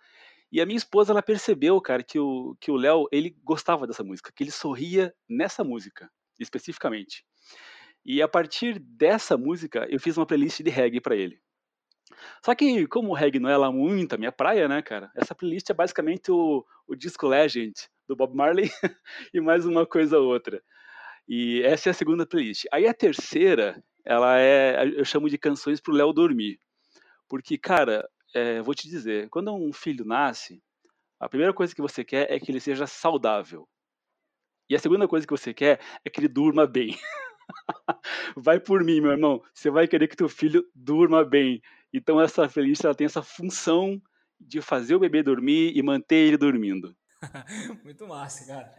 E 0.50 0.60
a 0.60 0.66
minha 0.66 0.76
esposa, 0.76 1.12
ela 1.12 1.22
percebeu, 1.22 1.80
cara, 1.80 2.02
que 2.02 2.18
o 2.18 2.56
que 2.60 2.70
o 2.70 2.76
Léo, 2.76 3.06
ele 3.10 3.36
gostava 3.42 3.86
dessa 3.86 4.04
música, 4.04 4.32
que 4.34 4.44
ele 4.44 4.50
sorria 4.50 5.14
nessa 5.28 5.64
música, 5.64 6.10
especificamente. 6.38 7.24
E 8.04 8.22
a 8.22 8.28
partir 8.28 8.78
dessa 8.78 9.36
música, 9.36 9.86
eu 9.90 9.98
fiz 9.98 10.16
uma 10.16 10.26
playlist 10.26 10.62
de 10.62 10.70
reggae 10.70 11.00
para 11.00 11.16
ele. 11.16 11.40
Só 12.44 12.54
que, 12.54 12.86
como 12.86 13.10
o 13.10 13.14
reggae 13.14 13.40
não 13.40 13.50
é 13.50 13.56
lá 13.56 13.72
muito 13.72 14.14
a 14.14 14.18
minha 14.18 14.30
praia, 14.30 14.68
né, 14.68 14.80
cara? 14.80 15.10
Essa 15.16 15.34
playlist 15.34 15.68
é 15.70 15.74
basicamente 15.74 16.30
o, 16.30 16.64
o 16.86 16.94
disco 16.94 17.26
Legend 17.26 17.74
do 18.06 18.14
Bob 18.14 18.34
Marley 18.34 18.70
e 19.34 19.40
mais 19.40 19.66
uma 19.66 19.84
coisa 19.84 20.18
ou 20.18 20.28
outra. 20.28 20.62
E 21.28 21.62
essa 21.64 21.88
é 21.88 21.90
a 21.90 21.94
segunda 21.94 22.24
playlist. 22.24 22.66
Aí 22.72 22.86
a 22.86 22.94
terceira, 22.94 23.82
ela 24.04 24.38
é, 24.38 24.92
eu 24.96 25.04
chamo 25.04 25.28
de 25.28 25.36
canções 25.36 25.80
pro 25.80 25.92
Léo 25.92 26.12
dormir. 26.12 26.60
Porque, 27.28 27.58
cara, 27.58 28.08
é, 28.36 28.60
vou 28.60 28.74
te 28.74 28.86
dizer, 28.86 29.30
quando 29.30 29.54
um 29.54 29.72
filho 29.72 30.04
nasce, 30.04 30.62
a 31.18 31.26
primeira 31.26 31.54
coisa 31.54 31.74
que 31.74 31.80
você 31.80 32.04
quer 32.04 32.30
é 32.30 32.38
que 32.38 32.50
ele 32.50 32.60
seja 32.60 32.86
saudável. 32.86 33.66
E 34.68 34.76
a 34.76 34.78
segunda 34.78 35.08
coisa 35.08 35.26
que 35.26 35.30
você 35.30 35.54
quer 35.54 35.80
é 36.04 36.10
que 36.10 36.20
ele 36.20 36.28
durma 36.28 36.66
bem. 36.66 36.98
vai 38.36 38.60
por 38.60 38.84
mim, 38.84 39.00
meu 39.00 39.12
irmão. 39.12 39.42
Você 39.54 39.70
vai 39.70 39.88
querer 39.88 40.06
que 40.06 40.16
teu 40.16 40.28
filho 40.28 40.62
durma 40.74 41.24
bem. 41.24 41.62
Então 41.94 42.20
essa 42.20 42.46
feliz 42.46 42.84
ela 42.84 42.94
tem 42.94 43.06
essa 43.06 43.22
função 43.22 44.00
de 44.38 44.60
fazer 44.60 44.94
o 44.94 45.00
bebê 45.00 45.22
dormir 45.22 45.72
e 45.74 45.82
manter 45.82 46.16
ele 46.16 46.36
dormindo. 46.36 46.94
Muito 47.82 48.06
massa, 48.06 48.46
cara. 48.46 48.70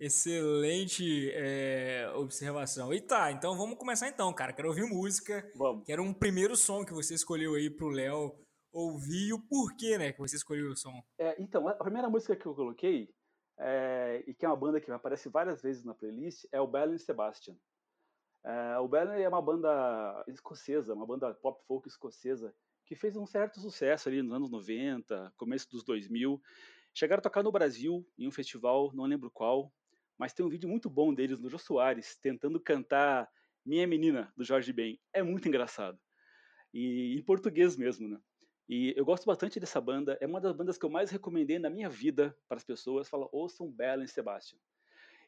Excelente 0.00 1.30
é, 1.34 2.10
observação. 2.14 2.94
E 2.94 3.00
tá, 3.00 3.30
então 3.30 3.58
vamos 3.58 3.76
começar 3.76 4.08
então, 4.08 4.32
cara. 4.32 4.54
Quero 4.54 4.68
ouvir 4.68 4.84
música. 4.84 5.46
Vamos. 5.54 5.84
Quero 5.84 6.02
um 6.02 6.14
primeiro 6.14 6.56
som 6.56 6.82
que 6.82 6.94
você 6.94 7.12
escolheu 7.12 7.54
aí 7.54 7.68
pro 7.68 7.90
Léo 7.90 8.34
ouvir 8.72 9.32
o 9.32 9.38
porquê, 9.38 9.98
né, 9.98 10.12
que 10.12 10.18
você 10.18 10.36
escolheu 10.36 10.70
o 10.70 10.76
som. 10.76 11.02
É, 11.18 11.40
então, 11.40 11.68
a 11.68 11.74
primeira 11.74 12.08
música 12.08 12.34
que 12.34 12.46
eu 12.46 12.54
coloquei, 12.54 13.14
é, 13.58 14.24
e 14.26 14.34
que 14.34 14.44
é 14.44 14.48
uma 14.48 14.56
banda 14.56 14.80
que 14.80 14.90
aparece 14.90 15.28
várias 15.28 15.60
vezes 15.60 15.84
na 15.84 15.94
playlist, 15.94 16.46
é 16.50 16.60
o 16.60 16.66
Bell 16.66 16.98
Sebastian. 16.98 17.56
É, 18.44 18.78
o 18.78 18.88
Bell 18.88 19.12
é 19.12 19.28
uma 19.28 19.42
banda 19.42 20.24
escocesa, 20.26 20.94
uma 20.94 21.06
banda 21.06 21.32
pop 21.34 21.62
folk 21.66 21.86
escocesa, 21.86 22.54
que 22.84 22.96
fez 22.96 23.16
um 23.16 23.26
certo 23.26 23.60
sucesso 23.60 24.08
ali 24.08 24.22
nos 24.22 24.32
anos 24.32 24.50
90, 24.50 25.32
começo 25.36 25.70
dos 25.70 25.84
2000. 25.84 26.42
Chegaram 26.94 27.20
a 27.20 27.22
tocar 27.22 27.42
no 27.42 27.52
Brasil, 27.52 28.06
em 28.18 28.26
um 28.26 28.32
festival, 28.32 28.90
não 28.94 29.04
lembro 29.04 29.30
qual, 29.30 29.72
mas 30.18 30.32
tem 30.32 30.44
um 30.44 30.48
vídeo 30.48 30.68
muito 30.68 30.90
bom 30.90 31.14
deles 31.14 31.38
no 31.38 31.48
Jô 31.48 31.58
Soares 31.58 32.16
tentando 32.16 32.60
cantar 32.60 33.30
Minha 33.64 33.86
Menina, 33.86 34.32
do 34.36 34.44
Jorge 34.44 34.72
Ben. 34.72 35.00
É 35.12 35.22
muito 35.22 35.46
engraçado. 35.48 35.98
E 36.72 37.16
em 37.18 37.22
português 37.22 37.76
mesmo, 37.76 38.08
né? 38.08 38.18
E 38.68 38.94
eu 38.96 39.04
gosto 39.04 39.24
bastante 39.26 39.58
dessa 39.60 39.80
banda. 39.80 40.16
É 40.20 40.26
uma 40.26 40.40
das 40.40 40.52
bandas 40.52 40.78
que 40.78 40.84
eu 40.84 40.90
mais 40.90 41.10
recomendei 41.10 41.58
na 41.58 41.68
minha 41.68 41.88
vida 41.88 42.36
para 42.48 42.56
as 42.56 42.64
pessoas. 42.64 43.08
Fala, 43.08 43.28
ouçam 43.32 43.70
Bela 43.70 44.04
e 44.04 44.08
Sebastian. 44.08 44.58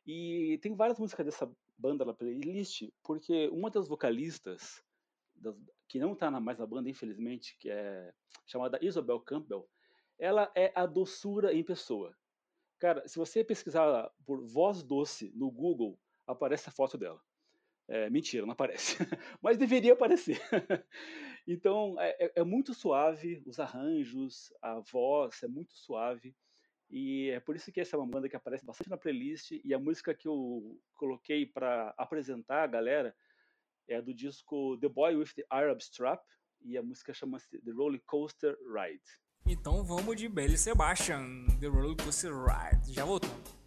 E 0.07 0.59
tem 0.63 0.75
várias 0.75 0.99
músicas 0.99 1.25
dessa 1.25 1.51
banda 1.79 2.05
na 2.05 2.13
playlist, 2.13 2.91
porque 3.03 3.49
uma 3.49 3.71
das 3.71 3.89
vocalistas, 3.89 4.85
das, 5.35 5.57
que 5.89 5.99
não 5.99 6.13
está 6.13 6.31
mais 6.31 6.59
na 6.59 6.67
banda, 6.67 6.91
infelizmente, 6.91 7.57
que 7.59 7.71
é 7.71 8.13
chamada 8.47 8.79
Isabel 8.83 9.21
Campbell, 9.21 9.69
ela 10.19 10.51
é 10.55 10.73
a 10.75 10.87
doçura 10.87 11.55
em 11.55 11.65
pessoa. 11.65 12.17
Cara, 12.79 13.07
se 13.09 13.17
você 13.19 13.43
pesquisar 13.43 14.11
por 14.27 14.45
voz 14.45 14.83
doce 14.83 15.33
no 15.35 15.51
Google, 15.51 15.99
aparece 16.27 16.69
a 16.69 16.73
foto 16.73 16.99
dela. 16.99 17.21
É, 17.89 18.09
mentira, 18.09 18.47
não 18.47 18.53
aparece. 18.53 18.97
Mas 19.41 19.59
deveria 19.59 19.93
aparecer. 19.93 20.41
então, 21.47 21.97
é, 22.01 22.17
é, 22.19 22.33
é, 22.37 22.45
muito 22.45 22.73
suave, 22.73 23.43
os 23.47 23.61
arranjos, 23.61 24.53
a 24.63 24.81
voz 24.81 25.43
é 25.43 25.49
muito 25.49 25.75
suave. 25.75 26.35
E 26.91 27.31
é 27.31 27.41
por 27.41 27.57
isso 27.57 27.73
que 27.73 27.81
essa 27.81 27.97
é 27.97 27.99
uma 27.99 28.07
banda 28.07 28.29
que 28.29 28.37
aparece 28.37 28.65
bastante 28.65 28.91
na 28.91 28.97
playlist. 28.97 29.53
E 29.65 29.75
a 29.75 29.79
música 29.79 30.15
que 30.15 30.29
eu 30.29 30.81
coloquei 30.95 31.45
para 31.45 31.95
apresentar 31.99 32.63
a 32.63 32.67
galera 32.67 33.15
é 33.89 34.01
do 34.01 34.15
disco 34.15 34.79
The 34.79 34.89
Boy 34.89 35.17
with 35.17 35.35
the 35.35 35.45
Arab 35.51 35.81
Strap. 35.81 36.23
E 36.63 36.79
a 36.79 36.83
música 36.83 37.13
chama-se 37.13 37.59
The 37.59 37.73
Roller 37.73 38.01
Coaster 38.07 38.57
Ride. 38.73 39.03
Então 39.47 39.85
vamos 39.85 40.17
de 40.17 40.29
Belly 40.29 40.57
Sebastian, 40.57 41.45
The 41.61 41.67
Roller 41.67 41.97
Coaster 41.97 42.33
Ride. 42.33 42.93
Já 42.95 43.05
voltamos. 43.05 43.64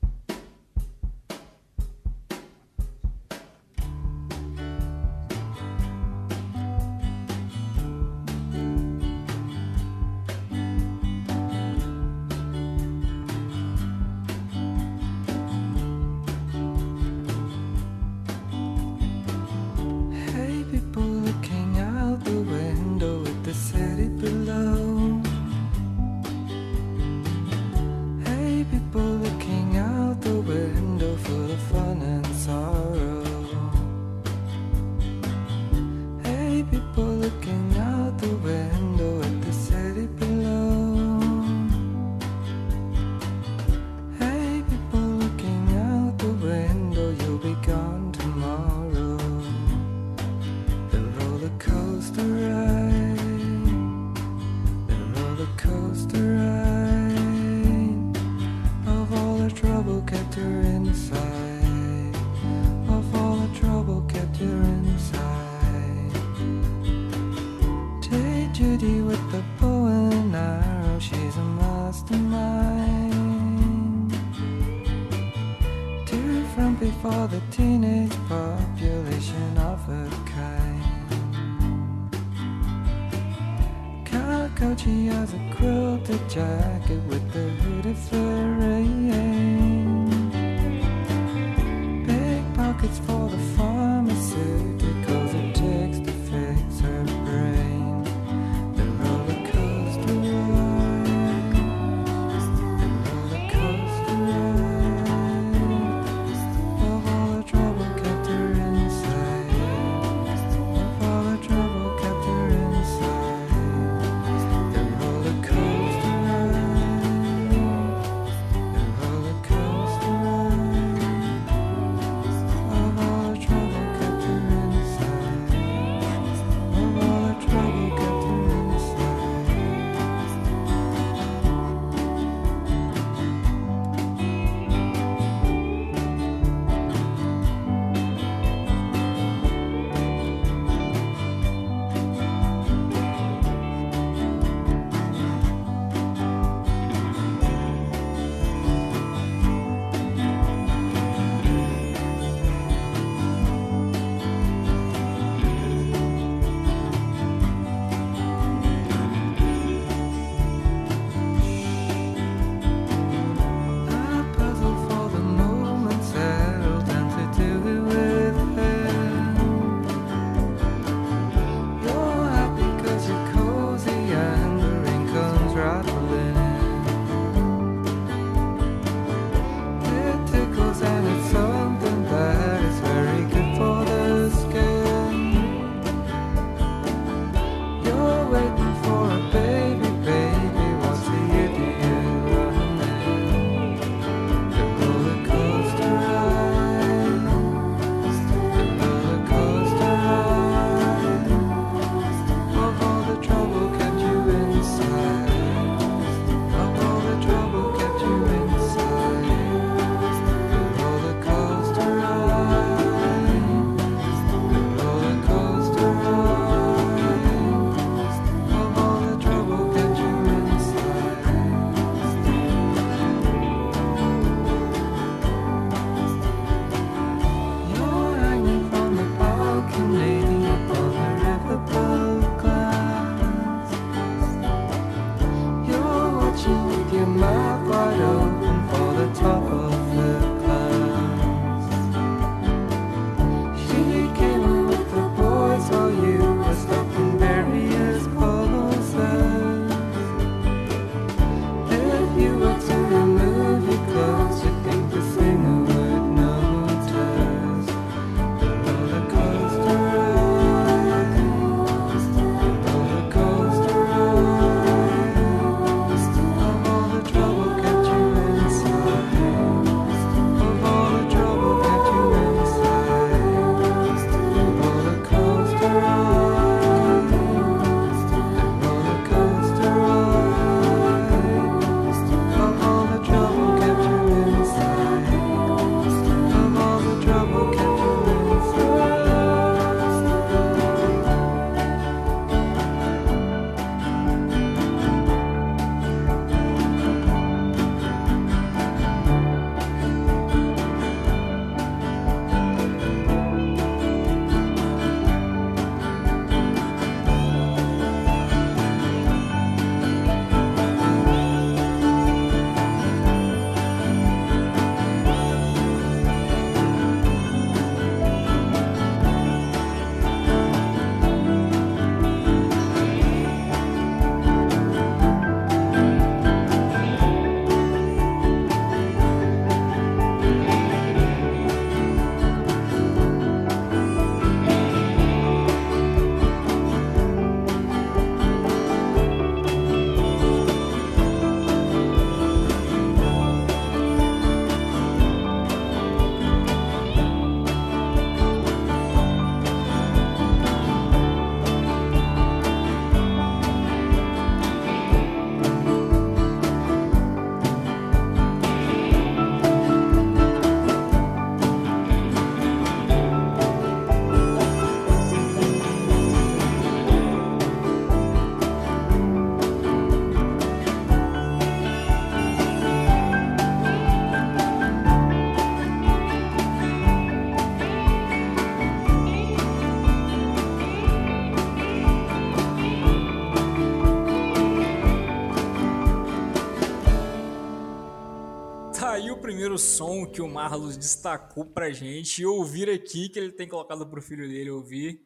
Primeiro 389.48 389.58
som 389.58 390.06
que 390.06 390.22
o 390.22 390.28
Marlos 390.28 390.76
destacou 390.76 391.46
pra 391.46 391.70
gente 391.70 392.26
ouvir 392.26 392.70
aqui, 392.70 393.08
que 393.08 393.18
ele 393.18 393.32
tem 393.32 393.48
colocado 393.48 393.88
pro 393.88 394.02
filho 394.02 394.28
dele 394.28 394.50
ouvir. 394.50 395.02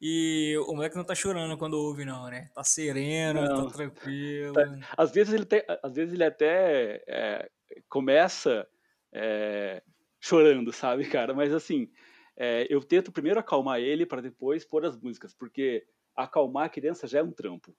E 0.00 0.56
o 0.66 0.74
moleque 0.74 0.96
não 0.96 1.04
tá 1.04 1.14
chorando 1.14 1.56
quando 1.56 1.74
ouve, 1.74 2.04
não, 2.04 2.28
né? 2.28 2.50
Tá 2.52 2.64
sereno, 2.64 3.46
tá 3.46 3.48
não. 3.48 3.66
tá 3.68 3.74
tranquilo. 3.74 4.54
Às, 4.96 5.12
vezes 5.12 5.32
ele 5.32 5.44
tem, 5.44 5.62
às 5.84 5.94
vezes 5.94 6.14
ele 6.14 6.24
até 6.24 7.00
é, 7.06 7.48
começa 7.88 8.66
é, 9.12 9.80
chorando, 10.20 10.72
sabe, 10.72 11.04
cara? 11.08 11.32
Mas 11.32 11.54
assim, 11.54 11.88
é, 12.36 12.66
eu 12.68 12.82
tento 12.82 13.12
primeiro 13.12 13.38
acalmar 13.38 13.78
ele 13.78 14.04
para 14.04 14.20
depois 14.20 14.64
pôr 14.64 14.84
as 14.84 14.96
músicas, 14.96 15.32
porque 15.32 15.86
acalmar 16.16 16.64
a 16.64 16.70
criança 16.70 17.06
já 17.06 17.20
é 17.20 17.22
um 17.22 17.30
trampo. 17.30 17.72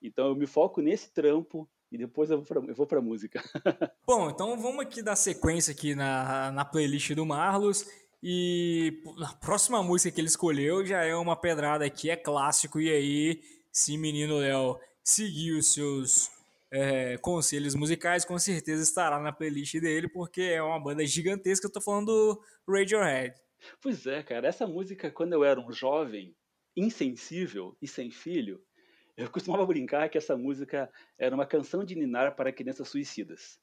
Então 0.00 0.28
eu 0.28 0.34
me 0.34 0.46
foco 0.46 0.80
nesse 0.80 1.12
trampo 1.12 1.68
e 1.92 1.98
depois 1.98 2.30
eu 2.30 2.42
vou 2.74 2.86
pra 2.86 3.02
música. 3.02 3.42
Bom, 4.06 4.30
então 4.30 4.58
vamos 4.58 4.80
aqui 4.80 5.02
dar 5.02 5.14
sequência 5.14 5.72
aqui 5.72 5.94
na, 5.94 6.50
na 6.50 6.64
playlist 6.64 7.12
do 7.12 7.26
Marlos. 7.26 7.86
E 8.22 9.02
a 9.22 9.34
próxima 9.34 9.82
música 9.82 10.14
que 10.14 10.20
ele 10.20 10.28
escolheu 10.28 10.86
já 10.86 11.04
é 11.04 11.14
uma 11.14 11.36
pedrada 11.36 11.84
aqui, 11.84 12.08
é 12.08 12.16
clássico. 12.16 12.80
E 12.80 12.90
aí, 12.90 13.42
se 13.70 13.98
menino 13.98 14.38
Léo 14.38 14.78
seguir 15.04 15.52
os 15.52 15.74
seus 15.74 16.30
é, 16.70 17.18
conselhos 17.18 17.74
musicais, 17.74 18.24
com 18.24 18.38
certeza 18.38 18.82
estará 18.82 19.20
na 19.20 19.32
playlist 19.32 19.78
dele, 19.78 20.08
porque 20.08 20.40
é 20.40 20.62
uma 20.62 20.80
banda 20.80 21.04
gigantesca. 21.04 21.66
Eu 21.66 21.72
tô 21.72 21.80
falando 21.80 22.06
do 22.06 22.42
Radiohead. 22.66 23.34
Pois 23.82 24.06
é, 24.06 24.22
cara, 24.22 24.48
essa 24.48 24.66
música, 24.66 25.10
quando 25.10 25.34
eu 25.34 25.44
era 25.44 25.60
um 25.60 25.70
jovem, 25.70 26.34
insensível 26.74 27.76
e 27.82 27.86
sem 27.86 28.10
filho, 28.10 28.62
eu 29.16 29.30
costumava 29.30 29.66
brincar 29.66 30.08
que 30.08 30.18
essa 30.18 30.36
música 30.36 30.90
era 31.18 31.34
uma 31.34 31.46
canção 31.46 31.84
de 31.84 31.94
ninar 31.94 32.34
para 32.34 32.52
crianças 32.52 32.88
suicidas. 32.88 33.60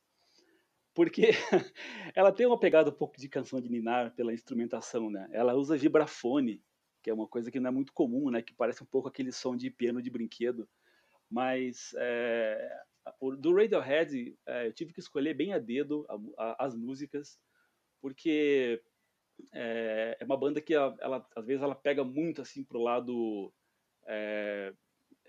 Porque 0.93 1.29
ela 2.15 2.31
tem 2.31 2.45
uma 2.45 2.59
pegada 2.59 2.89
um 2.89 2.93
pouco 2.93 3.17
de 3.17 3.29
canção 3.29 3.59
de 3.59 3.69
ninar 3.69 4.13
pela 4.15 4.33
instrumentação, 4.33 5.09
né? 5.09 5.27
Ela 5.31 5.55
usa 5.55 5.77
vibrafone, 5.77 6.63
que 7.01 7.09
é 7.09 7.13
uma 7.13 7.27
coisa 7.27 7.49
que 7.49 7.59
não 7.59 7.69
é 7.69 7.71
muito 7.71 7.93
comum, 7.93 8.29
né? 8.29 8.41
Que 8.41 8.53
parece 8.53 8.83
um 8.83 8.87
pouco 8.87 9.07
aquele 9.07 9.31
som 9.31 9.55
de 9.55 9.69
piano 9.69 10.01
de 10.01 10.09
brinquedo. 10.09 10.67
Mas 11.29 11.91
é, 11.97 12.69
do 13.37 13.55
Radiohead, 13.55 14.37
é, 14.45 14.67
eu 14.67 14.73
tive 14.73 14.93
que 14.93 14.99
escolher 14.99 15.33
bem 15.33 15.53
a 15.53 15.59
dedo 15.59 16.05
a, 16.09 16.43
a, 16.43 16.65
as 16.65 16.75
músicas, 16.75 17.39
porque 18.01 18.81
é, 19.53 20.17
é, 20.19 20.25
uma 20.25 20.37
banda 20.37 20.61
que 20.61 20.73
ela, 20.73 20.95
ela, 20.99 21.27
às 21.35 21.45
vezes 21.45 21.63
ela 21.63 21.75
pega 21.75 22.03
muito 22.03 22.41
assim 22.41 22.63
pro 22.63 22.81
lado 22.81 23.53
é, 24.07 24.73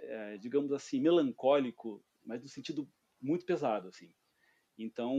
é, 0.02 0.38
digamos 0.38 0.72
assim 0.72 1.00
melancólico 1.00 2.04
mas 2.24 2.42
no 2.42 2.48
sentido 2.48 2.88
muito 3.20 3.44
pesado 3.44 3.88
assim. 3.88 4.12
Então 4.78 5.16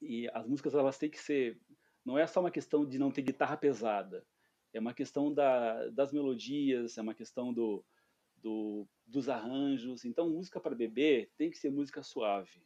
e 0.00 0.28
as 0.32 0.46
músicas 0.46 0.74
elas 0.74 0.98
têm 0.98 1.10
que 1.10 1.20
ser 1.20 1.58
não 2.04 2.18
é 2.18 2.26
só 2.26 2.40
uma 2.40 2.50
questão 2.50 2.86
de 2.86 2.98
não 2.98 3.10
ter 3.10 3.22
guitarra 3.22 3.56
pesada 3.56 4.26
é 4.72 4.80
uma 4.80 4.94
questão 4.94 5.32
da, 5.32 5.88
das 5.90 6.12
melodias 6.12 6.98
é 6.98 7.02
uma 7.02 7.14
questão 7.14 7.52
do, 7.52 7.84
do 8.36 8.88
dos 9.06 9.28
arranjos. 9.28 10.04
Então 10.04 10.30
música 10.30 10.60
para 10.60 10.74
bebê 10.74 11.30
tem 11.36 11.50
que 11.50 11.58
ser 11.58 11.70
música 11.70 12.02
suave. 12.02 12.64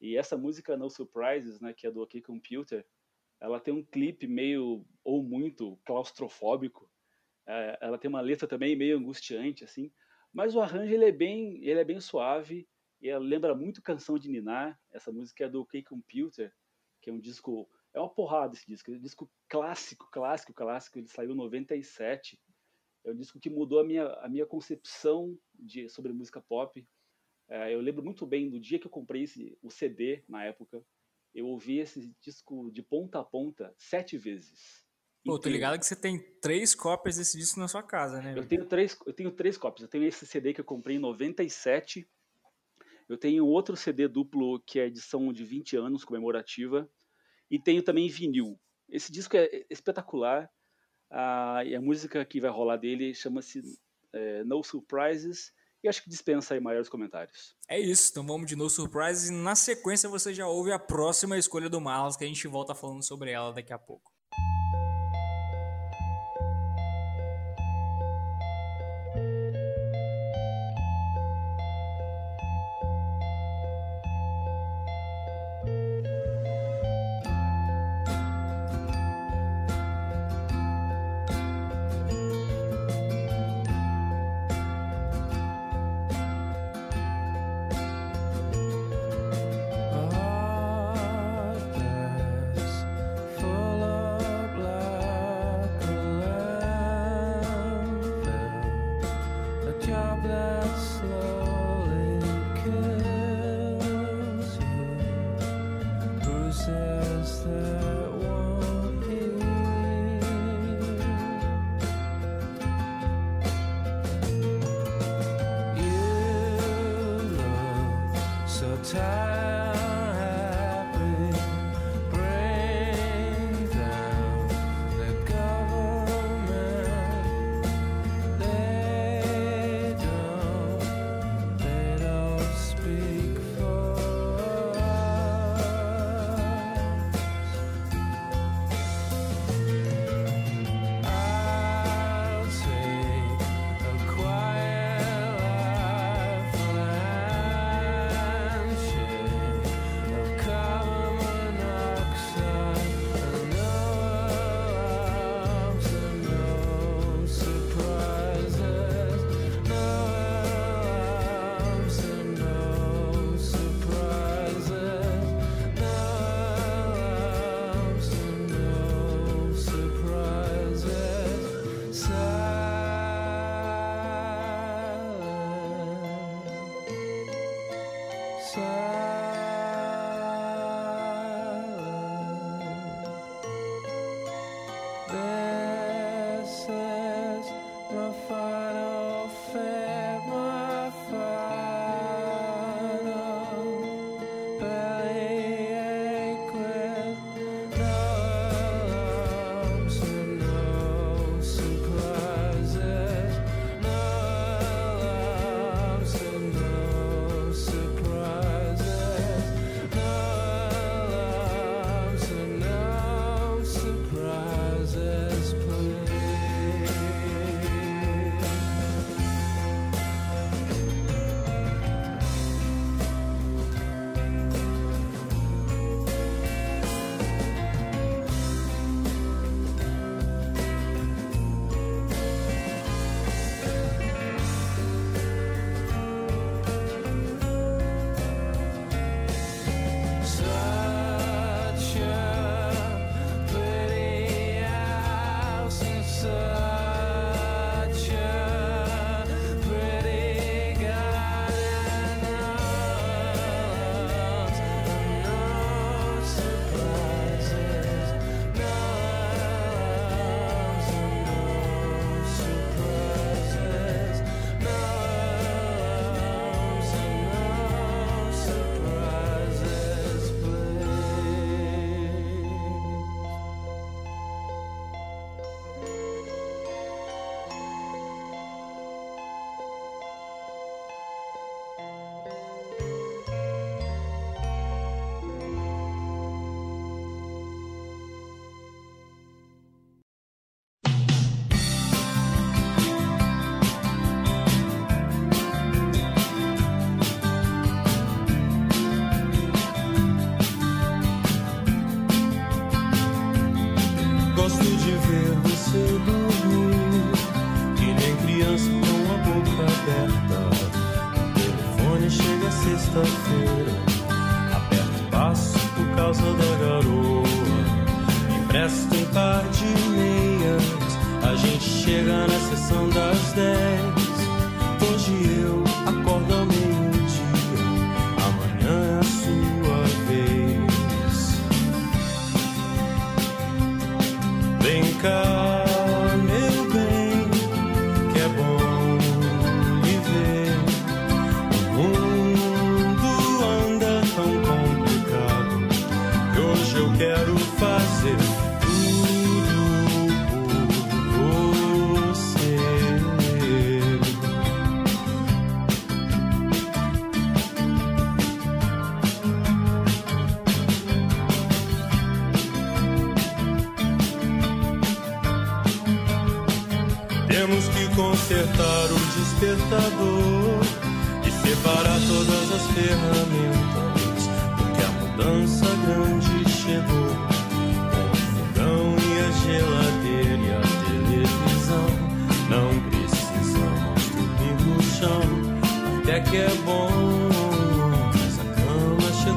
E 0.00 0.16
essa 0.16 0.36
música 0.36 0.76
No 0.76 0.90
Surprises 0.90 1.60
né 1.60 1.72
que 1.72 1.86
é 1.86 1.90
do 1.90 2.02
OK 2.02 2.20
Computer 2.22 2.86
ela 3.40 3.60
tem 3.60 3.74
um 3.74 3.84
clipe 3.84 4.26
meio 4.26 4.86
ou 5.02 5.22
muito 5.22 5.78
claustrofóbico. 5.84 6.90
É, 7.46 7.78
ela 7.80 7.98
tem 7.98 8.08
uma 8.08 8.20
letra 8.20 8.48
também 8.48 8.74
meio 8.74 8.96
angustiante 8.96 9.64
assim, 9.64 9.92
mas 10.34 10.54
o 10.56 10.60
arranjo 10.60 10.92
ele 10.92 11.06
é 11.06 11.12
bem, 11.12 11.64
ele 11.64 11.80
é 11.80 11.84
bem 11.84 12.00
suave. 12.00 12.68
E 13.00 13.08
ela 13.08 13.24
lembra 13.24 13.54
muito 13.54 13.82
canção 13.82 14.18
de 14.18 14.28
Ninar. 14.28 14.78
Essa 14.90 15.12
música 15.12 15.44
é 15.44 15.48
do 15.48 15.60
OK 15.60 15.82
Computer, 15.84 16.52
que 17.00 17.08
é 17.08 17.12
um 17.12 17.20
disco, 17.20 17.70
é 17.92 18.00
uma 18.00 18.12
porrada 18.12 18.54
esse 18.54 18.66
disco, 18.66 18.90
é 18.90 18.94
um 18.94 19.00
disco 19.00 19.30
clássico, 19.48 20.10
clássico, 20.10 20.52
clássico. 20.52 20.98
Ele 20.98 21.06
saiu 21.06 21.32
em 21.32 21.36
97. 21.36 22.40
É 23.04 23.10
um 23.10 23.16
disco 23.16 23.38
que 23.38 23.48
mudou 23.48 23.78
a 23.78 23.84
minha, 23.84 24.06
a 24.06 24.28
minha 24.28 24.46
concepção 24.46 25.38
de, 25.54 25.88
sobre 25.88 26.12
música 26.12 26.40
pop. 26.40 26.86
É, 27.48 27.72
eu 27.74 27.80
lembro 27.80 28.02
muito 28.02 28.26
bem 28.26 28.50
do 28.50 28.58
dia 28.58 28.78
que 28.78 28.86
eu 28.86 28.90
comprei 28.90 29.22
esse, 29.22 29.56
o 29.62 29.70
CD 29.70 30.24
na 30.26 30.44
época 30.44 30.84
eu 31.34 31.48
ouvi 31.48 31.80
esse 31.80 32.14
disco 32.20 32.70
de 32.70 32.82
ponta 32.82 33.18
a 33.18 33.24
ponta 33.24 33.74
sete 33.76 34.16
vezes. 34.16 34.83
Pô, 35.24 35.38
tô 35.38 35.48
ligado 35.48 35.78
que 35.78 35.86
você 35.86 35.96
tem 35.96 36.18
três 36.40 36.74
cópias 36.74 37.16
desse 37.16 37.38
disco 37.38 37.58
na 37.58 37.66
sua 37.66 37.82
casa, 37.82 38.20
né? 38.20 38.34
Eu 38.36 38.46
tenho 38.46 38.66
três, 38.66 38.96
eu 39.06 39.12
tenho 39.12 39.30
três 39.30 39.56
cópias. 39.56 39.82
Eu 39.82 39.88
tenho 39.88 40.04
esse 40.04 40.26
CD 40.26 40.52
que 40.52 40.60
eu 40.60 40.64
comprei 40.64 40.96
em 40.96 41.00
97. 41.00 42.06
Eu 43.08 43.16
tenho 43.16 43.46
outro 43.46 43.74
CD 43.74 44.06
duplo 44.06 44.60
que 44.60 44.78
é 44.78 44.86
edição 44.86 45.32
de 45.32 45.44
20 45.44 45.76
anos 45.76 46.04
comemorativa 46.04 46.88
e 47.50 47.58
tenho 47.58 47.82
também 47.82 48.08
vinil. 48.08 48.60
Esse 48.88 49.10
disco 49.10 49.36
é 49.36 49.64
espetacular. 49.70 50.50
Ah, 51.10 51.62
e 51.64 51.74
a 51.74 51.80
música 51.80 52.24
que 52.24 52.40
vai 52.40 52.50
rolar 52.50 52.76
dele 52.76 53.14
chama-se 53.14 53.62
é, 54.12 54.44
No 54.44 54.62
Surprises 54.62 55.52
e 55.82 55.88
acho 55.88 56.02
que 56.02 56.10
dispensa 56.10 56.54
aí 56.54 56.60
maiores 56.60 56.88
comentários. 56.88 57.54
É 57.68 57.78
isso, 57.78 58.10
então 58.10 58.26
vamos 58.26 58.46
de 58.46 58.56
No 58.56 58.68
Surprises 58.68 59.30
e 59.30 59.32
na 59.32 59.54
sequência 59.54 60.08
você 60.08 60.34
já 60.34 60.46
ouve 60.46 60.72
a 60.72 60.78
próxima 60.78 61.38
escolha 61.38 61.68
do 61.68 61.80
Marlos, 61.80 62.16
que 62.16 62.24
a 62.24 62.26
gente 62.26 62.46
volta 62.48 62.74
falando 62.74 63.02
sobre 63.02 63.30
ela 63.30 63.52
daqui 63.52 63.72
a 63.72 63.78
pouco. 63.78 64.13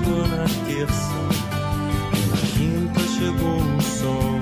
Chegou 0.08 0.28
na 0.28 0.46
terça, 0.66 1.20
e 2.14 2.20
na 2.30 2.38
quinta 2.54 3.02
chegou 3.18 3.60
o 3.60 3.82
som. 3.82 4.40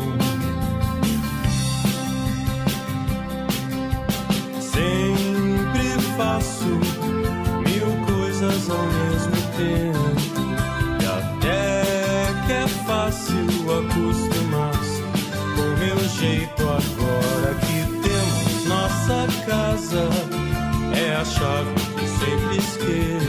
Sempre 4.60 5.88
faço 6.18 6.72
mil 7.66 7.90
coisas 8.06 8.70
ao 8.70 8.86
mesmo 8.86 9.38
tempo. 9.58 10.06
E 11.02 11.06
até 11.06 12.28
que 12.46 12.54
é 12.54 12.68
fácil 12.86 13.48
acostumar-se 13.80 15.02
com 15.56 15.68
meu 15.80 16.00
jeito 16.10 16.62
agora 16.62 17.56
que 17.56 17.80
temos 18.08 18.66
nossa 18.68 19.28
casa. 19.46 20.10
É 20.96 21.16
a 21.16 21.26
chave 21.26 21.74
que 21.98 22.08
sempre 22.08 22.58
esqueço. 22.58 23.25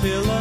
pillow. 0.00 0.39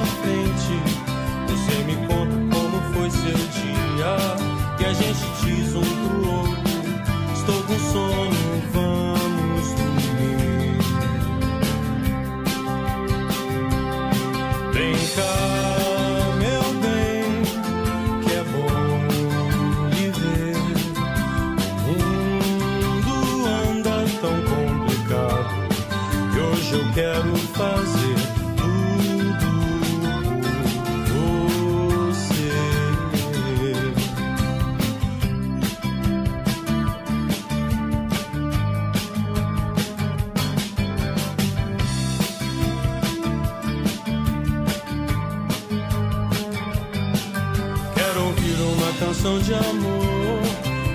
De 49.50 49.56
amor 49.56 50.42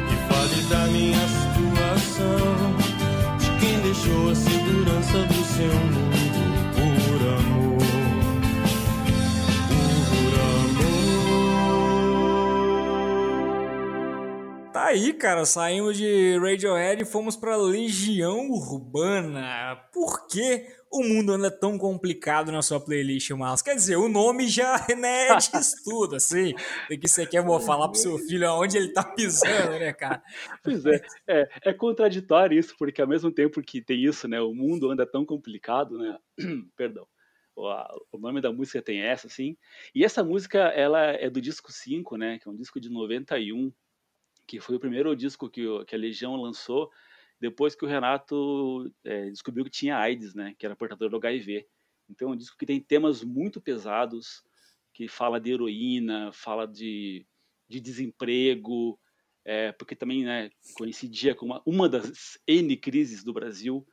que 0.09 0.15
fale 0.33 0.63
da 0.69 0.87
minha 0.87 1.27
situação. 1.27 2.39
De 3.37 3.51
quem 3.59 3.81
deixou 3.81 4.31
a 4.31 4.35
segurança 4.35 5.19
do 5.27 5.45
seu 5.45 5.75
mundo 5.75 6.39
por 6.77 7.21
amor. 7.37 7.79
Por 10.09 10.35
amor. 14.07 14.71
Tá 14.73 14.85
aí, 14.85 15.13
cara. 15.15 15.45
Saímos 15.45 15.97
de 15.97 16.39
Radiohead 16.39 17.03
e 17.03 17.05
fomos 17.05 17.37
pra 17.37 17.57
Legião 17.57 18.51
Urbana. 18.51 19.81
Por 19.93 20.29
que 20.29 20.65
o 20.95 21.03
mundo 21.03 21.33
anda 21.33 21.51
tão 21.51 21.77
complicado 21.77 22.53
na 22.53 22.63
sua 22.63 22.81
playlist, 22.81 23.31
Marcos? 23.31 23.63
Quer 23.63 23.75
dizer, 23.75 23.97
o 23.97 24.09
nome 24.09 24.47
já 24.49 24.77
né, 24.97 25.29
diz 25.37 25.83
tudo, 25.83 26.17
assim. 26.17 26.55
Do 26.89 26.99
que 26.99 27.09
você 27.09 27.27
quer 27.27 27.43
vou 27.43 27.59
falar 27.61 27.89
pro 27.89 27.99
seu 27.99 28.17
filho 28.19 28.49
aonde 28.49 28.77
ele 28.77 28.93
tá 28.93 29.03
pisando, 29.03 29.73
né, 29.79 29.93
cara? 29.93 30.23
Pois 30.63 30.87
é, 30.87 31.01
é, 31.27 31.49
é 31.65 31.73
contraditório 31.73 32.59
isso, 32.59 32.75
porque 32.79 33.03
ao 33.03 33.09
mesmo 33.09 33.31
tempo 33.31 33.61
que 33.61 33.83
tem 33.83 34.05
isso, 34.05 34.29
né, 34.29 34.41
o 34.41 34.55
mundo 34.55 34.91
anda 34.91 35.05
tão 35.05 35.25
complicado, 35.27 35.99
né, 35.99 36.17
perdão, 36.77 37.07
o, 37.57 37.67
a- 37.69 37.93
o 38.13 38.19
nome 38.19 38.41
da 38.41 38.53
música 38.53 38.81
tem 38.81 39.01
essa, 39.01 39.27
assim, 39.27 39.57
e 39.95 40.05
essa 40.05 40.23
música, 40.23 40.59
ela 40.59 41.01
é 41.01 41.29
do 41.29 41.41
disco 41.41 41.73
5, 41.73 42.17
né, 42.17 42.39
que 42.39 42.49
é 42.49 42.51
um 42.51 42.57
disco 42.57 42.81
de 42.81 42.89
91, 42.89 43.73
que 44.47 44.61
foi 44.61 44.77
o 44.77 44.81
primeiro 44.81 45.15
disco 45.17 45.49
que, 45.49 45.63
que 45.87 45.95
a 45.95 45.99
Legião 45.99 46.37
lançou, 46.37 46.91
depois 47.45 47.75
que 47.75 47.85
o 47.85 47.89
Renato 47.89 48.91
é, 49.05 49.29
descobriu 49.29 49.67
que 49.67 49.71
tinha 49.71 49.99
AIDS, 49.99 50.35
né, 50.35 50.55
que 50.59 50.65
era 50.65 50.75
portador 50.75 51.11
do 51.11 51.17
HIV. 51.19 51.67
Então 52.09 52.31
é 52.31 52.33
um 52.33 52.37
disco 52.37 52.57
que 52.57 52.65
tem 52.65 52.81
temas 52.81 53.23
muito 53.23 53.61
pesados, 53.61 54.43
que 54.95 55.07
fala 55.07 55.39
de 55.39 55.53
heroína, 55.53 56.33
fala 56.33 56.67
de, 56.67 57.27
de 57.69 57.81
desemprego, 57.81 58.99
é, 59.45 59.73
porque 59.73 59.95
também 59.95 60.25
né, 60.25 60.49
coincidia 60.75 61.35
com 61.35 61.45
uma, 61.45 61.63
uma 61.67 61.87
das 61.87 62.39
N 62.49 62.75
crises 62.79 63.23
do 63.23 63.35
Brasil. 63.35 63.87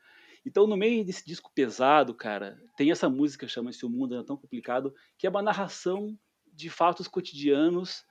Então, 0.45 0.65
no 0.65 0.77
meio 0.77 1.03
desse 1.03 1.25
disco 1.25 1.51
pesado, 1.53 2.15
cara, 2.15 2.57
tem 2.77 2.89
essa 2.89 3.09
música, 3.09 3.49
chama-se 3.49 3.85
O 3.85 3.89
Mundo 3.89 4.15
é 4.15 4.23
Tão 4.23 4.37
Complicado, 4.37 4.95
que 5.17 5.27
é 5.27 5.29
uma 5.29 5.41
narração 5.41 6.17
de 6.53 6.69
fatos 6.69 7.05
cotidianos 7.05 8.05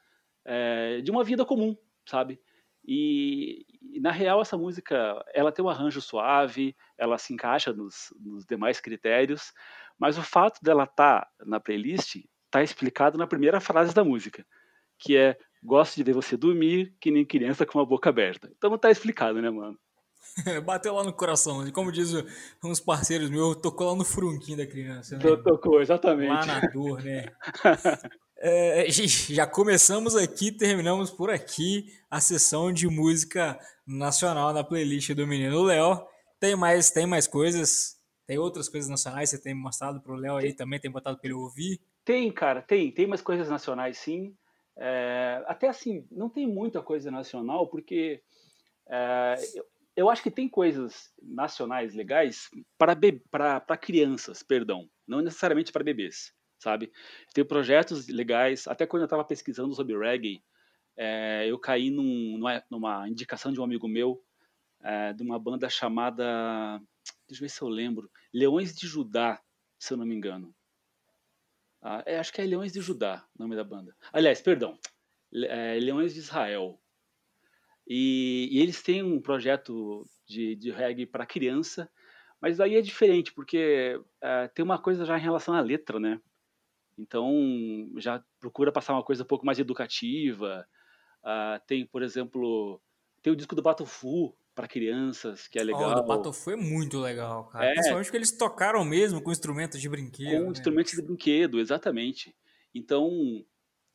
é, 0.45 1.01
de 1.01 1.11
uma 1.11 1.25
vida 1.25 1.47
comum, 1.47 1.75
sabe? 2.07 2.39
E, 2.93 3.65
e, 3.93 4.01
na 4.01 4.11
real, 4.11 4.43
essa 4.43 4.59
música, 4.59 5.25
ela 5.33 5.53
tem 5.53 5.65
um 5.65 5.69
arranjo 5.69 6.01
suave, 6.01 6.75
ela 6.99 7.19
se 7.19 7.33
encaixa 7.33 7.73
nos, 7.73 8.13
nos 8.19 8.45
demais 8.45 8.81
critérios, 8.81 9.53
mas 9.97 10.19
o 10.19 10.23
fato 10.25 10.59
dela 10.61 10.83
estar 10.83 11.21
tá 11.21 11.31
na 11.47 11.61
playlist 11.61 12.17
está 12.47 12.65
explicado 12.65 13.17
na 13.17 13.29
primeira 13.29 13.61
frase 13.61 13.95
da 13.95 14.03
música, 14.03 14.45
que 14.99 15.17
é 15.17 15.39
gosto 15.63 15.95
de 15.95 16.03
ver 16.03 16.15
você 16.15 16.37
dormir 16.37 16.93
que 17.01 17.13
nem 17.13 17.25
criança 17.25 17.65
com 17.65 17.79
a 17.79 17.87
boca 17.87 18.11
aberta. 18.11 18.51
Então 18.57 18.77
tá 18.77 18.91
explicado, 18.91 19.41
né, 19.41 19.51
mano? 19.51 19.79
Bateu 20.67 20.93
lá 20.93 21.05
no 21.05 21.13
coração. 21.13 21.71
Como 21.71 21.93
diz 21.93 22.13
uns 22.65 22.81
parceiros 22.81 23.31
meus, 23.31 23.55
tocou 23.55 23.93
lá 23.93 23.95
no 23.95 24.05
frunquinho 24.05 24.59
da 24.59 24.67
criança. 24.67 25.17
Né? 25.17 25.37
Tocou, 25.37 25.81
exatamente. 25.81 26.29
Lá 26.29 26.45
na 26.45 26.61
dor, 26.67 27.01
né? 27.05 27.27
é, 28.41 28.87
já 28.91 29.47
começamos 29.47 30.17
aqui, 30.17 30.51
terminamos 30.51 31.11
por 31.11 31.31
aqui 31.31 31.87
a 32.11 32.21
sessão 32.21 32.73
de 32.73 32.89
música 32.89 33.59
nacional 33.87 34.53
na 34.53 34.65
playlist 34.65 35.13
do 35.13 35.27
Menino 35.27 35.63
Léo. 35.63 36.07
Tem 36.39 36.57
mais, 36.57 36.91
tem 36.91 37.07
mais 37.07 37.27
coisas? 37.27 38.01
Tem 38.27 38.39
outras 38.39 38.69
coisas 38.69 38.89
nacionais 38.89 39.31
que 39.31 39.37
você 39.37 39.43
tem 39.43 39.55
mostrado 39.55 40.01
pro 40.01 40.15
Léo 40.15 40.37
aí 40.37 40.55
também, 40.55 40.81
tem 40.81 40.91
botado 40.91 41.19
para 41.19 41.29
ele 41.29 41.35
ouvir? 41.35 41.81
Tem, 42.05 42.33
cara, 42.33 42.63
tem. 42.63 42.91
Tem 42.91 43.07
mais 43.07 43.21
coisas 43.21 43.49
nacionais, 43.49 43.99
sim. 43.99 44.35
É, 44.79 45.45
até 45.47 45.69
assim, 45.69 46.07
não 46.11 46.31
tem 46.31 46.47
muita 46.47 46.81
coisa 46.81 47.11
nacional, 47.11 47.69
porque 47.69 48.23
é, 48.89 49.35
eu, 49.55 49.65
eu 49.97 50.09
acho 50.09 50.23
que 50.23 50.31
tem 50.31 50.49
coisas 50.49 51.11
nacionais 51.23 51.95
legais 51.95 52.49
para 52.79 53.77
crianças, 53.77 54.43
perdão, 54.43 54.89
não 55.07 55.21
necessariamente 55.21 55.71
para 55.71 55.85
bebês, 55.85 56.33
sabe? 56.61 56.93
Tem 57.35 57.45
projetos 57.45 58.07
legais, 58.09 58.69
até 58.69 58.87
quando 58.87 59.03
eu 59.03 59.07
estava 59.07 59.25
pesquisando 59.25 59.75
sobre 59.75 59.99
reggae, 59.99 60.45
é, 60.97 61.47
eu 61.49 61.59
caí 61.59 61.91
num, 61.91 62.39
numa, 62.71 63.09
indicação 63.09 63.51
de 63.53 63.61
um 63.61 63.65
amigo 63.65 63.89
meu, 63.89 64.23
é, 64.83 65.13
de 65.15 65.23
uma 65.23 65.39
banda 65.39 65.69
chamada, 65.69 66.79
deixa 67.27 67.43
eu 67.43 67.47
ver 67.47 67.49
se 67.49 67.63
eu 67.63 67.69
lembro, 67.69 68.11
Leões 68.33 68.75
de 68.75 68.87
Judá, 68.87 69.41
se 69.79 69.93
eu 69.93 69.97
não 69.97 70.05
me 70.05 70.15
engano. 70.15 70.55
Ah, 71.83 72.03
é, 72.05 72.19
acho 72.19 72.33
que 72.33 72.43
é 72.43 72.45
Leões 72.45 72.73
de 72.73 72.83
Judá, 72.83 73.27
o 73.35 73.43
nome 73.43 73.57
da 73.57 73.65
banda. 73.65 73.97
Aliás, 74.13 74.43
perdão, 74.43 74.79
é, 75.33 75.79
Leões 75.81 76.13
de 76.13 76.21
Israel. 76.21 76.79
E, 77.87 78.49
e, 78.53 78.61
eles 78.61 78.83
têm 78.83 79.03
um 79.03 79.21
projeto 79.21 80.07
de, 80.27 80.55
de 80.55 80.71
reggae 80.71 81.07
para 81.07 81.25
criança, 81.25 81.91
mas 82.41 82.61
aí 82.61 82.77
é 82.77 82.83
diferente, 82.83 83.33
porque 83.33 84.01
tem 84.55 84.65
uma 84.65 84.79
coisa 84.79 85.05
já 85.05 85.19
em 85.19 85.23
relação 85.23 85.55
à 85.55 85.61
letra, 85.61 85.99
né? 85.99 86.21
Então, 87.01 87.91
já 87.97 88.23
procura 88.39 88.71
passar 88.71 88.93
uma 88.93 89.03
coisa 89.03 89.23
um 89.23 89.27
pouco 89.27 89.47
mais 89.47 89.59
educativa. 89.59 90.67
Uh, 91.25 91.61
tem, 91.67 91.87
por 91.87 92.03
exemplo, 92.03 92.81
tem 93.23 93.33
o 93.33 93.37
disco 93.37 93.57
do 93.57 93.63
Batofu 93.63 94.37
para 94.55 94.69
crianças, 94.69 95.49
que 95.49 95.59
é 95.59 95.65
legal. 95.65 95.97
Oh, 95.97 96.01
o 96.01 96.07
Batofu 96.07 96.51
é 96.51 96.57
muito 96.57 96.99
legal, 96.99 97.45
cara. 97.47 97.65
É, 97.65 97.73
Principalmente 97.73 98.07
porque 98.07 98.17
eles 98.19 98.37
tocaram 98.37 98.85
mesmo 98.85 99.23
com 99.23 99.33
instrumentos 99.33 99.81
de 99.81 99.89
brinquedo. 99.89 100.39
Com 100.39 100.45
né? 100.45 100.51
instrumentos 100.51 100.93
de 100.93 101.03
brinquedo, 101.03 101.59
exatamente. 101.59 102.37
Então, 102.75 103.11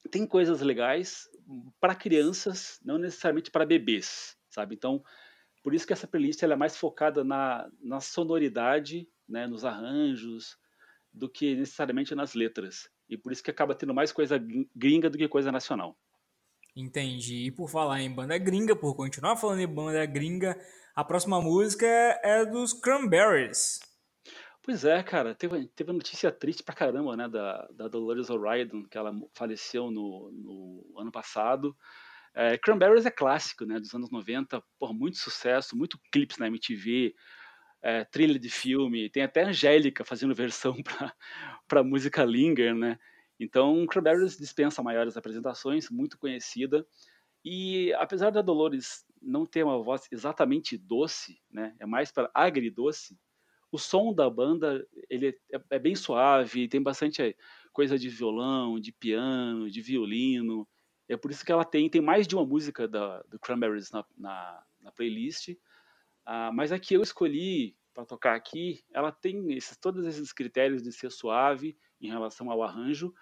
tem 0.09 0.25
coisas 0.25 0.61
legais 0.61 1.29
para 1.79 1.93
crianças, 1.93 2.79
não 2.83 2.97
necessariamente 2.97 3.51
para 3.51 3.65
bebês, 3.65 4.35
sabe? 4.49 4.73
Então, 4.73 5.03
por 5.61 5.75
isso 5.75 5.85
que 5.85 5.93
essa 5.93 6.07
playlist 6.07 6.41
ela 6.41 6.53
é 6.53 6.57
mais 6.57 6.75
focada 6.75 7.23
na, 7.23 7.69
na 7.79 7.99
sonoridade, 8.01 9.07
né, 9.29 9.45
nos 9.45 9.63
arranjos, 9.63 10.57
do 11.13 11.29
que 11.29 11.55
necessariamente 11.55 12.13
nas 12.13 12.33
letras. 12.33 12.89
E 13.09 13.17
por 13.17 13.31
isso 13.31 13.43
que 13.43 13.51
acaba 13.51 13.75
tendo 13.75 13.93
mais 13.93 14.11
coisa 14.11 14.39
gringa 14.75 15.09
do 15.09 15.17
que 15.17 15.27
coisa 15.27 15.51
nacional. 15.51 15.97
Entendi. 16.75 17.45
E 17.45 17.51
por 17.51 17.69
falar 17.69 18.01
em 18.01 18.11
banda 18.11 18.37
gringa, 18.37 18.75
por 18.75 18.95
continuar 18.95 19.37
falando 19.37 19.61
em 19.61 19.67
banda 19.67 20.05
gringa, 20.05 20.59
a 20.95 21.03
próxima 21.03 21.41
música 21.41 21.85
é 21.85 22.45
dos 22.45 22.73
Cranberries. 22.73 23.79
Pois 24.61 24.83
é, 24.83 25.01
cara, 25.03 25.35
teve, 25.35 25.67
teve 25.67 25.93
notícia 25.93 26.31
triste 26.31 26.63
pra 26.63 26.73
caramba, 26.73 27.15
né, 27.15 27.29
da, 27.29 27.67
da 27.71 27.87
Dolores 27.87 28.31
O'Riordan, 28.31 28.83
que 28.89 28.97
ela 28.97 29.13
faleceu 29.33 29.91
no, 29.91 30.31
no 30.31 30.99
ano 30.99 31.11
passado. 31.11 31.77
É, 32.33 32.57
Cranberries 32.57 33.05
é 33.05 33.11
clássico, 33.11 33.63
né, 33.63 33.79
dos 33.79 33.93
anos 33.93 34.09
90, 34.09 34.61
por 34.79 34.93
muito 34.93 35.17
sucesso, 35.17 35.77
muito 35.77 35.99
clipes 36.11 36.37
na 36.37 36.47
MTV, 36.47 37.13
é, 37.81 38.03
trilha 38.05 38.39
de 38.39 38.49
filme, 38.49 39.09
tem 39.09 39.21
até 39.21 39.43
Angélica 39.43 40.03
fazendo 40.03 40.33
versão 40.35 40.75
para 41.67 41.83
música 41.83 42.23
Linger, 42.23 42.75
né? 42.75 42.99
Então, 43.39 43.85
Cranberries 43.85 44.37
dispensa 44.37 44.81
maiores 44.81 45.17
apresentações, 45.17 45.89
muito 45.89 46.17
conhecida. 46.17 46.85
E 47.43 47.93
apesar 47.95 48.31
da 48.31 48.41
Dolores 48.41 49.05
não 49.21 49.45
ter 49.45 49.63
uma 49.63 49.81
voz 49.81 50.07
exatamente 50.11 50.77
doce, 50.77 51.41
né, 51.51 51.75
é 51.79 51.85
mais 51.85 52.11
para 52.11 52.29
agridoce, 52.33 53.17
o 53.71 53.77
som 53.77 54.13
da 54.13 54.29
banda 54.29 54.87
ele 55.09 55.37
é, 55.51 55.59
é, 55.71 55.79
bem 55.79 55.95
suave, 55.95 56.67
tem 56.67 56.81
bastante 56.81 57.21
eh, 57.21 57.35
coisa 57.73 57.99
de 57.99 58.07
violão, 58.07 58.79
de 58.79 58.91
piano, 58.93 59.69
de 59.69 59.81
violino. 59.81 60.67
É 61.09 61.17
por 61.17 61.29
isso 61.29 61.45
que 61.45 61.51
ela 61.51 61.65
tem, 61.65 61.89
tem 61.89 62.01
mais 62.01 62.25
de 62.25 62.35
uma 62.35 62.45
música 62.45 62.87
da, 62.87 63.21
do 63.23 63.37
Cranberries 63.37 63.91
na, 63.91 64.05
na, 64.17 64.63
na 64.79 64.91
playlist. 64.91 65.49
Ah, 66.25 66.51
mas 66.53 66.71
a 66.71 66.79
que 66.79 66.93
eu 66.93 67.01
escolhi 67.01 67.75
para 67.95 68.05
tocar 68.05 68.35
aqui, 68.35 68.83
ela 68.93 69.09
tem 69.11 69.53
esses, 69.53 69.77
todos 69.77 70.05
esses 70.05 70.33
critérios 70.33 70.83
de 70.83 70.91
ser 70.91 71.09
suave 71.09 71.77
em 71.99 72.09
relação 72.09 72.51
ao 72.51 72.61
arranjo. 72.61 73.13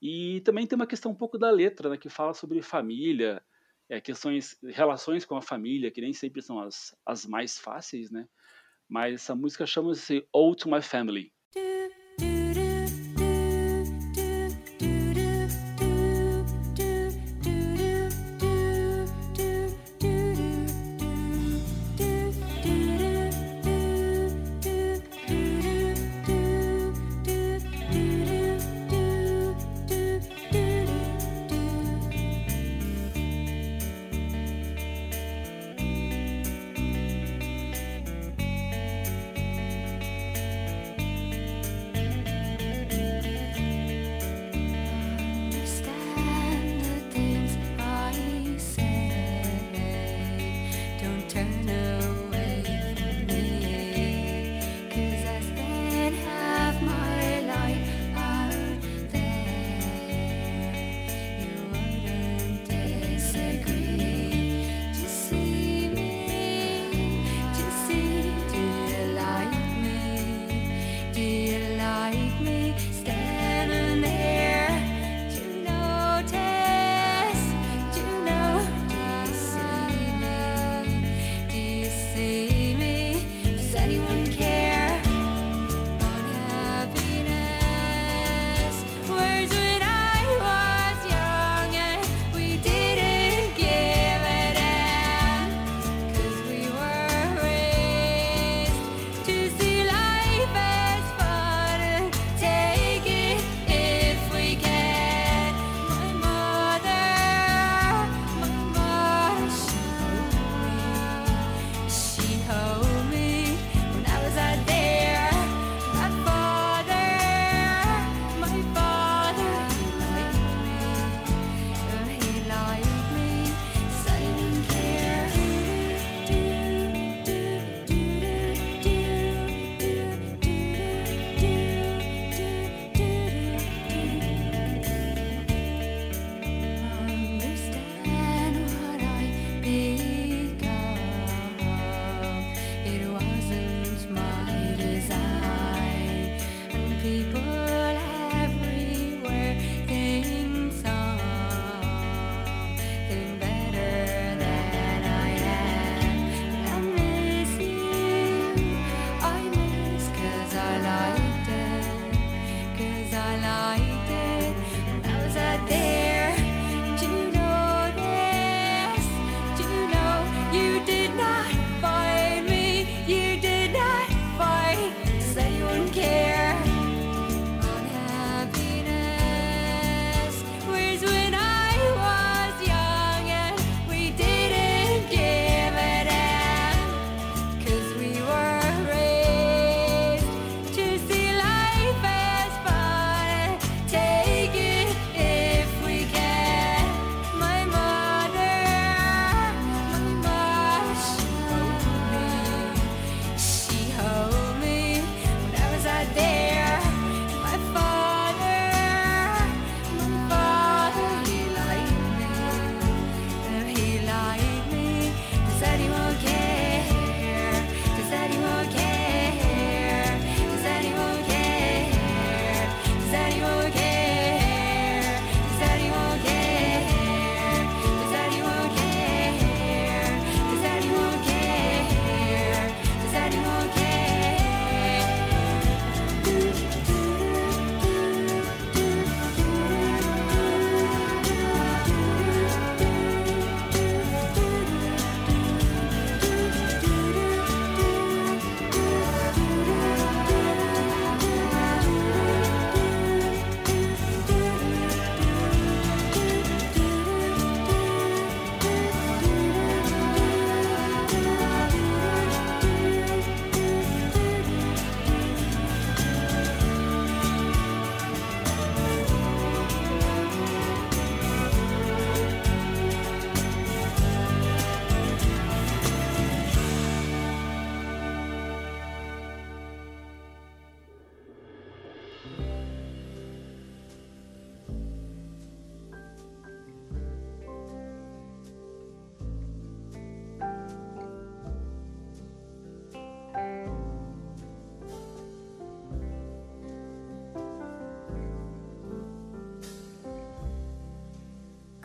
E 0.00 0.40
também 0.42 0.66
tem 0.66 0.76
uma 0.76 0.86
questão 0.86 1.10
um 1.10 1.14
pouco 1.14 1.36
da 1.36 1.50
letra, 1.50 1.90
né, 1.90 1.98
que 1.98 2.08
fala 2.08 2.32
sobre 2.32 2.62
família, 2.62 3.44
é, 3.88 4.00
questões, 4.00 4.56
relações 4.62 5.24
com 5.24 5.36
a 5.36 5.42
família, 5.42 5.90
que 5.90 6.00
nem 6.00 6.12
sempre 6.12 6.40
são 6.40 6.60
as, 6.60 6.96
as 7.04 7.26
mais 7.26 7.58
fáceis, 7.58 8.10
né? 8.10 8.26
Mas 8.88 9.14
essa 9.14 9.34
música 9.34 9.66
chama-se 9.66 10.26
All 10.32 10.54
to 10.54 10.70
My 10.70 10.80
Family. 10.80 11.32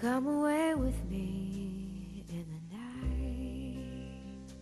Come 0.06 0.28
away 0.28 0.76
with 0.76 1.04
me 1.10 2.24
in 2.30 2.46
the 2.54 2.62
night. 2.78 4.54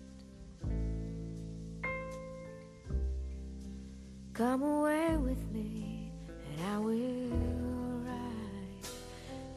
Come 4.32 4.62
away 4.64 5.18
with 5.18 5.52
me, 5.52 6.14
and 6.30 6.62
I 6.74 6.78
will 6.78 7.30
write 8.06 8.88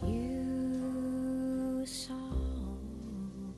you 0.03 1.83
a 1.85 1.87
song. 1.87 3.55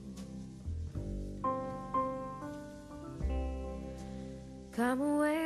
Come 4.70 5.00
away. 5.00 5.37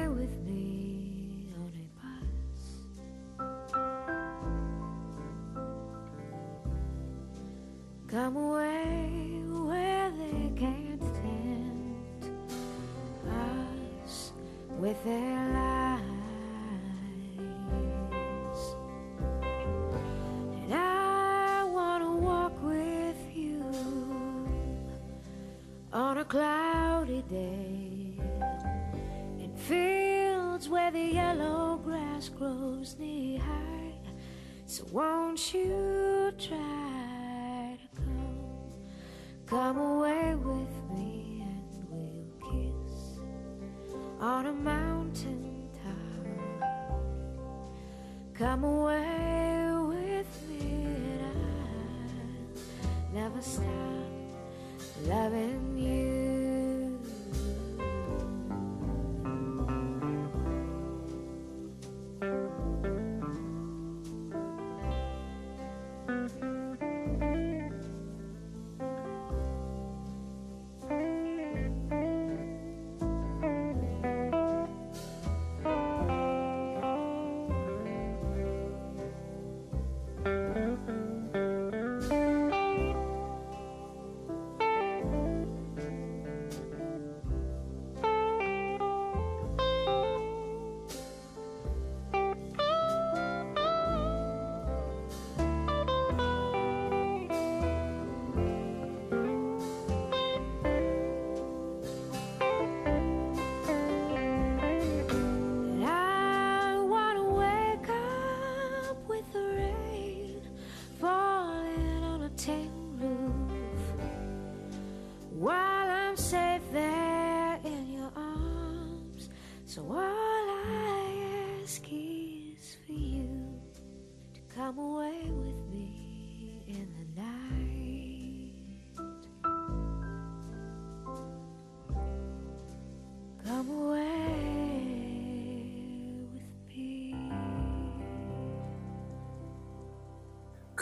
I'm 48.53 48.64
away. 48.64 49.21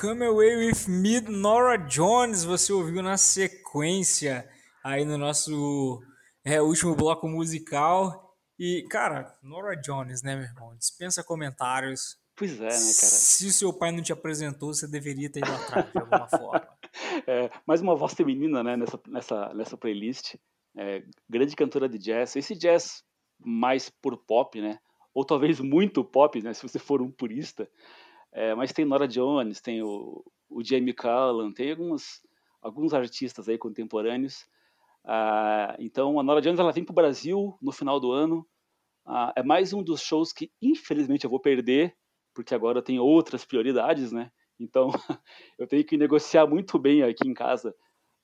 Come 0.01 0.25
Away 0.25 0.57
With 0.57 0.89
Me, 0.89 1.21
Nora 1.21 1.77
Jones, 1.77 2.43
você 2.43 2.73
ouviu 2.73 3.03
na 3.03 3.19
sequência 3.19 4.49
aí 4.83 5.05
no 5.05 5.19
nosso 5.19 6.03
é, 6.43 6.59
último 6.63 6.97
bloco 6.97 7.29
musical. 7.29 8.35
E, 8.59 8.87
cara, 8.89 9.37
Nora 9.43 9.77
Jones, 9.77 10.23
né, 10.23 10.37
meu 10.37 10.47
irmão? 10.47 10.75
Dispensa 10.75 11.23
comentários. 11.23 12.17
Pois 12.35 12.53
é, 12.53 12.63
né, 12.63 12.71
cara? 12.71 12.79
Se 12.79 13.47
o 13.49 13.53
seu 13.53 13.75
pai 13.75 13.93
não 13.93 14.03
te 14.03 14.11
apresentou, 14.11 14.73
você 14.73 14.89
deveria 14.89 15.31
ter 15.31 15.41
ido 15.41 15.53
atrás 15.53 15.93
de 15.93 15.99
alguma 15.99 16.29
forma. 16.33 16.69
É, 17.27 17.51
mais 17.67 17.83
uma 17.83 17.95
voz 17.95 18.15
feminina, 18.15 18.63
né, 18.63 18.79
nessa, 18.79 18.99
nessa, 19.07 19.53
nessa 19.53 19.77
playlist. 19.77 20.37
É, 20.79 21.05
grande 21.29 21.55
cantora 21.55 21.87
de 21.87 21.99
jazz. 21.99 22.37
Esse 22.37 22.55
jazz 22.55 23.05
mais 23.39 23.91
por 23.91 24.17
pop, 24.17 24.59
né? 24.63 24.79
Ou 25.13 25.27
talvez 25.27 25.61
muito 25.61 26.03
pop, 26.03 26.41
né? 26.41 26.55
Se 26.55 26.63
você 26.63 26.79
for 26.79 27.03
um 27.03 27.11
purista. 27.11 27.69
É, 28.33 28.55
mas 28.55 28.73
tem 28.73 28.85
Nora 28.85 29.09
Jones, 29.09 29.61
tem 29.61 29.83
o, 29.83 30.25
o 30.49 30.65
Jamie 30.65 30.95
Cullen, 30.95 31.53
tem 31.53 31.71
alguns, 31.71 32.23
alguns 32.63 32.95
artistas 32.95 33.49
aí 33.49 33.59
contemporâneos. 33.59 34.47
Ah, 35.05 35.77
então 35.79 36.21
a 36.21 36.23
Nora 36.23 36.41
Jones 36.41 36.61
ela 36.61 36.73
vem 36.73 36.85
para 36.85 36.93
o 36.93 36.95
Brasil 36.95 37.57
no 37.61 37.73
final 37.73 37.99
do 37.99 38.13
ano. 38.13 38.47
Ah, 39.07 39.33
é 39.37 39.43
mais 39.43 39.73
um 39.73 39.83
dos 39.83 40.03
shows 40.03 40.33
que 40.33 40.53
infelizmente 40.63 41.25
eu 41.25 41.31
vou 41.31 41.41
perder, 41.41 41.97
porque 42.35 42.55
agora 42.55 42.79
eu 42.79 42.83
tenho 42.83 43.03
outras 43.03 43.45
prioridades, 43.45 44.13
né? 44.13 44.31
Então 44.59 44.89
eu 45.59 45.67
tenho 45.67 45.85
que 45.85 45.97
negociar 45.97 46.47
muito 46.47 46.79
bem 46.79 47.03
aqui 47.03 47.29
em 47.29 47.35
casa 47.35 47.75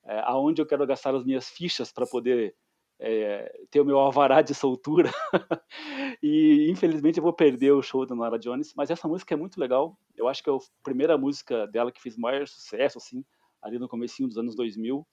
é, 0.07 0.19
aonde 0.21 0.61
eu 0.61 0.65
quero 0.65 0.87
gastar 0.87 1.13
as 1.13 1.25
minhas 1.25 1.49
fichas 1.49 1.91
para 1.91 2.07
poder 2.07 2.55
é, 2.99 3.51
ter 3.69 3.81
o 3.81 3.85
meu 3.85 3.97
alvará 3.99 4.41
de 4.41 4.53
soltura. 4.53 5.11
e 6.21 6.69
infelizmente 6.69 7.17
eu 7.17 7.23
vou 7.23 7.33
perder 7.33 7.71
o 7.71 7.81
show 7.81 8.05
da 8.05 8.15
Nora 8.15 8.39
Jones, 8.39 8.73
mas 8.75 8.89
essa 8.89 9.07
música 9.07 9.33
é 9.33 9.37
muito 9.37 9.59
legal. 9.59 9.97
Eu 10.15 10.27
acho 10.27 10.43
que 10.43 10.49
é 10.49 10.53
a 10.53 10.57
primeira 10.83 11.17
música 11.17 11.67
dela 11.67 11.91
que 11.91 12.01
fez 12.01 12.17
maior 12.17 12.47
sucesso, 12.47 12.97
assim, 12.97 13.23
ali 13.61 13.77
no 13.77 13.87
comecinho 13.87 14.27
dos 14.27 14.37
anos 14.37 14.55
2000. 14.55 15.05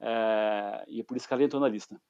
É, 0.00 0.84
e 0.88 1.00
é 1.00 1.04
por 1.04 1.16
isso 1.16 1.28
que 1.28 1.34
ela 1.34 1.44
entrou 1.44 1.60
na 1.60 1.68
lista. 1.68 2.00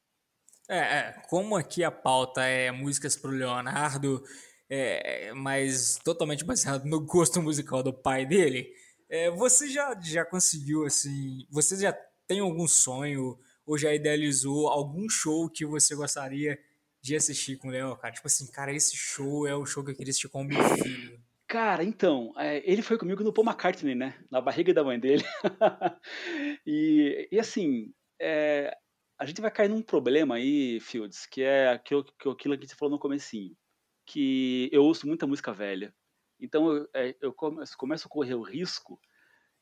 É, 0.69 0.79
é 0.79 1.23
como 1.29 1.57
aqui 1.57 1.83
a 1.83 1.91
pauta 1.91 2.43
é 2.43 2.71
músicas 2.71 3.17
pro 3.17 3.31
Leonardo, 3.31 4.23
é, 4.69 5.33
mas 5.35 5.99
totalmente 6.05 6.45
baseado 6.45 6.85
no 6.85 7.05
gosto 7.05 7.43
musical 7.43 7.83
do 7.83 7.93
pai 7.93 8.25
dele, 8.25 8.73
é, 9.09 9.29
você 9.31 9.69
já, 9.69 9.99
já 10.01 10.25
conseguiu, 10.25 10.87
assim, 10.87 11.45
você 11.51 11.77
já 11.77 11.93
tem 12.29 12.39
algum 12.39 12.69
sonho 12.69 13.37
ou 13.71 13.79
já 13.79 13.95
idealizou 13.95 14.67
algum 14.67 15.09
show 15.09 15.49
que 15.49 15.65
você 15.65 15.95
gostaria 15.95 16.59
de 17.01 17.15
assistir 17.15 17.57
com 17.57 17.69
o 17.69 17.71
Léo, 17.71 17.97
cara? 17.97 18.13
Tipo 18.13 18.27
assim, 18.27 18.51
cara, 18.51 18.75
esse 18.75 18.97
show 18.97 19.47
é 19.47 19.55
o 19.55 19.65
show 19.65 19.85
que 19.85 19.93
eu 19.93 19.95
queria 19.95 20.11
assistir 20.11 20.29
com 20.29 20.41
o 20.41 20.45
meu 20.45 20.61
filho. 20.77 21.23
Cara, 21.47 21.85
então, 21.85 22.33
é, 22.37 22.61
ele 22.69 22.83
foi 22.83 22.99
comigo 22.99 23.23
no 23.23 23.33
Paul 23.33 23.47
McCartney, 23.47 23.95
né? 23.95 24.19
Na 24.29 24.41
barriga 24.41 24.75
da 24.75 24.83
mãe 24.83 24.99
dele. 24.99 25.23
e, 26.67 27.29
e, 27.31 27.39
assim, 27.39 27.95
é, 28.21 28.77
a 29.17 29.25
gente 29.25 29.41
vai 29.41 29.53
cair 29.53 29.69
num 29.69 29.83
problema 29.83 30.35
aí, 30.35 30.81
Fields, 30.81 31.25
que 31.27 31.41
é 31.41 31.69
aquilo, 31.69 32.05
aquilo 32.29 32.59
que 32.59 32.67
você 32.67 32.75
falou 32.75 32.91
no 32.91 33.01
comecinho. 33.01 33.57
Que 34.05 34.69
eu 34.73 34.83
ouço 34.83 35.07
muita 35.07 35.29
música 35.29 35.53
velha. 35.53 35.95
Então 36.41 36.73
eu, 36.73 36.89
é, 36.93 37.15
eu 37.21 37.33
começo, 37.33 37.79
começo 37.79 38.09
a 38.09 38.11
correr 38.11 38.35
o 38.35 38.43
risco 38.43 39.01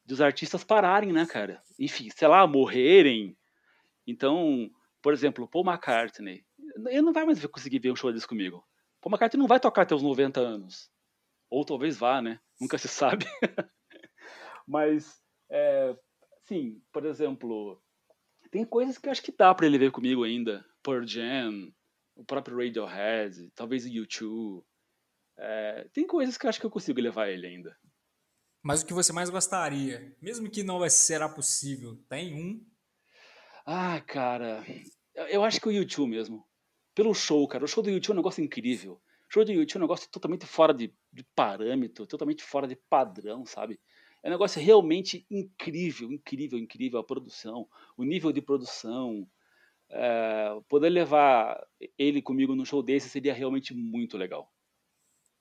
dos 0.02 0.22
artistas 0.22 0.64
pararem, 0.64 1.12
né, 1.12 1.26
cara? 1.26 1.62
Enfim, 1.78 2.08
sei 2.08 2.26
lá, 2.26 2.46
morrerem. 2.46 3.36
Então, 4.08 4.70
por 5.02 5.12
exemplo, 5.12 5.46
Paul 5.46 5.66
McCartney, 5.66 6.42
ele 6.86 7.02
não 7.02 7.12
vai 7.12 7.26
mais 7.26 7.44
conseguir 7.46 7.78
ver 7.78 7.92
um 7.92 7.96
show 7.96 8.10
desse 8.10 8.26
comigo. 8.26 8.66
Paul 9.02 9.12
McCartney 9.12 9.38
não 9.38 9.46
vai 9.46 9.60
tocar 9.60 9.82
até 9.82 9.94
os 9.94 10.02
90 10.02 10.40
anos. 10.40 10.90
Ou 11.50 11.62
talvez 11.62 11.98
vá, 11.98 12.22
né? 12.22 12.40
Nunca 12.58 12.78
se 12.78 12.88
sabe. 12.88 13.26
Mas, 14.66 15.22
é, 15.50 15.94
sim, 16.46 16.82
por 16.90 17.04
exemplo, 17.04 17.82
tem 18.50 18.64
coisas 18.64 18.96
que 18.96 19.08
eu 19.08 19.12
acho 19.12 19.22
que 19.22 19.30
dá 19.30 19.54
para 19.54 19.66
ele 19.66 19.78
ver 19.78 19.90
comigo 19.90 20.24
ainda. 20.24 20.64
Pearl 20.82 21.06
Jam, 21.06 21.70
o 22.16 22.24
próprio 22.24 22.56
Radiohead, 22.56 23.50
talvez 23.54 23.84
o 23.84 23.88
U2. 23.88 24.64
É, 25.36 25.86
tem 25.92 26.06
coisas 26.06 26.38
que 26.38 26.46
eu 26.46 26.48
acho 26.48 26.58
que 26.58 26.66
eu 26.66 26.70
consigo 26.70 27.00
levar 27.00 27.28
ele 27.28 27.46
ainda. 27.46 27.76
Mas 28.62 28.82
o 28.82 28.86
que 28.86 28.94
você 28.94 29.12
mais 29.12 29.28
gostaria, 29.28 30.16
mesmo 30.20 30.50
que 30.50 30.62
não 30.62 30.86
será 30.88 31.28
possível, 31.28 31.96
tem 32.08 32.34
um? 32.34 32.66
Ah, 33.70 34.00
cara, 34.00 34.64
eu 35.28 35.44
acho 35.44 35.60
que 35.60 35.68
o 35.68 35.70
YouTube 35.70 36.08
mesmo. 36.08 36.42
Pelo 36.94 37.12
show, 37.12 37.46
cara. 37.46 37.66
O 37.66 37.68
show 37.68 37.82
do 37.82 37.90
YouTube 37.90 38.12
é 38.12 38.14
um 38.14 38.22
negócio 38.22 38.42
incrível. 38.42 38.94
O 38.94 39.00
show 39.30 39.44
do 39.44 39.52
YouTube 39.52 39.74
é 39.74 39.78
um 39.80 39.82
negócio 39.82 40.10
totalmente 40.10 40.46
fora 40.46 40.72
de, 40.72 40.90
de 41.12 41.22
parâmetro, 41.36 42.06
totalmente 42.06 42.42
fora 42.42 42.66
de 42.66 42.74
padrão, 42.88 43.44
sabe? 43.44 43.78
É 44.22 44.28
um 44.28 44.30
negócio 44.30 44.58
realmente 44.58 45.26
incrível, 45.30 46.10
incrível, 46.10 46.58
incrível 46.58 46.98
a 46.98 47.04
produção, 47.04 47.68
o 47.94 48.04
nível 48.04 48.32
de 48.32 48.40
produção. 48.40 49.28
É, 49.90 50.58
poder 50.66 50.88
levar 50.88 51.62
ele 51.98 52.22
comigo 52.22 52.54
no 52.54 52.64
show 52.64 52.82
desse 52.82 53.10
seria 53.10 53.34
realmente 53.34 53.74
muito 53.74 54.16
legal. 54.16 54.50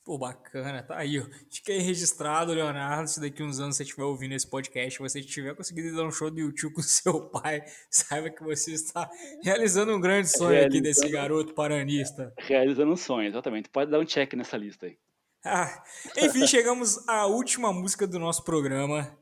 Pô, 0.08 0.18
bacana, 0.18 0.82
tá 0.82 0.99
aí, 0.99 1.20
ó. 1.20 1.26
Fiquei 1.51 1.80
registrado, 1.80 2.53
Leonardo. 2.53 3.10
Se 3.10 3.20
daqui 3.20 3.43
uns 3.43 3.60
anos 3.60 3.76
você 3.76 3.84
estiver 3.84 4.05
ouvindo 4.05 4.34
esse 4.34 4.49
podcast, 4.49 4.99
você 4.99 5.22
tiver 5.22 5.53
conseguido 5.53 5.93
dar 5.97 6.05
um 6.05 6.12
show 6.12 6.32
do 6.32 6.39
YouTube 6.39 6.76
com 6.76 6.80
seu 6.82 7.28
pai, 7.28 7.62
saiba 7.91 8.30
que 8.30 8.41
você 8.41 8.72
está 8.72 9.10
realizando 9.43 9.93
um 9.93 9.99
grande 9.99 10.30
sonho 10.30 10.51
realizando, 10.51 10.78
aqui 10.78 10.82
desse 10.82 11.10
garoto 11.10 11.53
paranista. 11.53 12.34
Realizando 12.38 12.93
um 12.93 12.95
sonho, 12.95 13.28
exatamente. 13.28 13.68
Pode 13.68 13.91
dar 13.91 13.99
um 13.99 14.05
check 14.05 14.34
nessa 14.36 14.55
lista 14.55 14.86
aí. 14.86 14.97
Ah, 15.43 15.84
enfim, 16.16 16.47
chegamos 16.47 17.05
à 17.05 17.26
última 17.26 17.74
música 17.74 18.08
do 18.08 18.18
nosso 18.18 18.45
programa. 18.45 19.14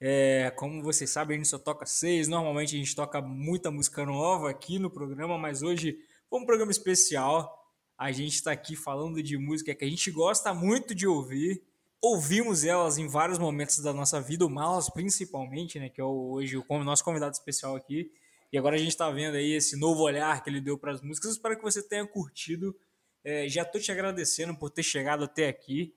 É, 0.00 0.52
como 0.54 0.80
vocês 0.80 1.10
sabem, 1.10 1.34
a 1.34 1.38
gente 1.38 1.48
só 1.48 1.58
toca 1.58 1.86
seis. 1.86 2.28
Normalmente 2.28 2.76
a 2.76 2.78
gente 2.78 2.94
toca 2.94 3.20
muita 3.20 3.68
música 3.68 4.06
nova 4.06 4.48
aqui 4.48 4.78
no 4.78 4.88
programa, 4.88 5.36
mas 5.36 5.60
hoje 5.60 5.98
foi 6.30 6.38
um 6.38 6.46
programa 6.46 6.70
especial. 6.70 7.63
A 8.04 8.12
gente 8.12 8.34
está 8.34 8.52
aqui 8.52 8.76
falando 8.76 9.22
de 9.22 9.38
música 9.38 9.74
que 9.74 9.82
a 9.82 9.88
gente 9.88 10.10
gosta 10.10 10.52
muito 10.52 10.94
de 10.94 11.06
ouvir. 11.06 11.62
Ouvimos 12.02 12.62
elas 12.62 12.98
em 12.98 13.08
vários 13.08 13.38
momentos 13.38 13.78
da 13.78 13.94
nossa 13.94 14.20
vida, 14.20 14.44
o 14.44 14.50
Malas 14.50 14.90
principalmente, 14.90 15.78
né? 15.78 15.88
Que 15.88 16.02
é 16.02 16.04
hoje 16.04 16.58
o 16.58 16.84
nosso 16.84 17.02
convidado 17.02 17.32
especial 17.32 17.74
aqui. 17.74 18.12
E 18.52 18.58
agora 18.58 18.76
a 18.76 18.78
gente 18.78 18.90
está 18.90 19.10
vendo 19.10 19.36
aí 19.36 19.54
esse 19.54 19.74
novo 19.80 20.02
olhar 20.02 20.44
que 20.44 20.50
ele 20.50 20.60
deu 20.60 20.76
para 20.76 20.92
as 20.92 21.00
músicas. 21.00 21.30
espero 21.30 21.56
que 21.56 21.62
você 21.62 21.82
tenha 21.82 22.06
curtido. 22.06 22.76
É, 23.24 23.48
já 23.48 23.62
estou 23.62 23.80
te 23.80 23.90
agradecendo 23.90 24.54
por 24.54 24.68
ter 24.68 24.82
chegado 24.82 25.24
até 25.24 25.48
aqui. 25.48 25.94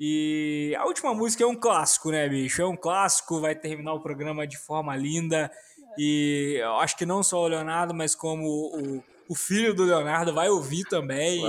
E 0.00 0.74
a 0.78 0.86
última 0.86 1.12
música 1.12 1.44
é 1.44 1.46
um 1.46 1.54
clássico, 1.54 2.10
né, 2.10 2.30
bicho? 2.30 2.62
É 2.62 2.66
um 2.66 2.78
clássico, 2.78 3.42
vai 3.42 3.54
terminar 3.54 3.92
o 3.92 4.00
programa 4.00 4.46
de 4.46 4.56
forma 4.56 4.96
linda. 4.96 5.52
E 5.98 6.62
acho 6.80 6.96
que 6.96 7.04
não 7.04 7.22
só 7.22 7.42
o 7.42 7.48
Leonardo, 7.48 7.92
mas 7.92 8.14
como 8.14 8.48
o, 8.48 9.04
o 9.32 9.34
filho 9.34 9.72
do 9.72 9.84
Leonardo 9.84 10.34
vai 10.34 10.50
ouvir 10.50 10.84
também. 10.84 11.42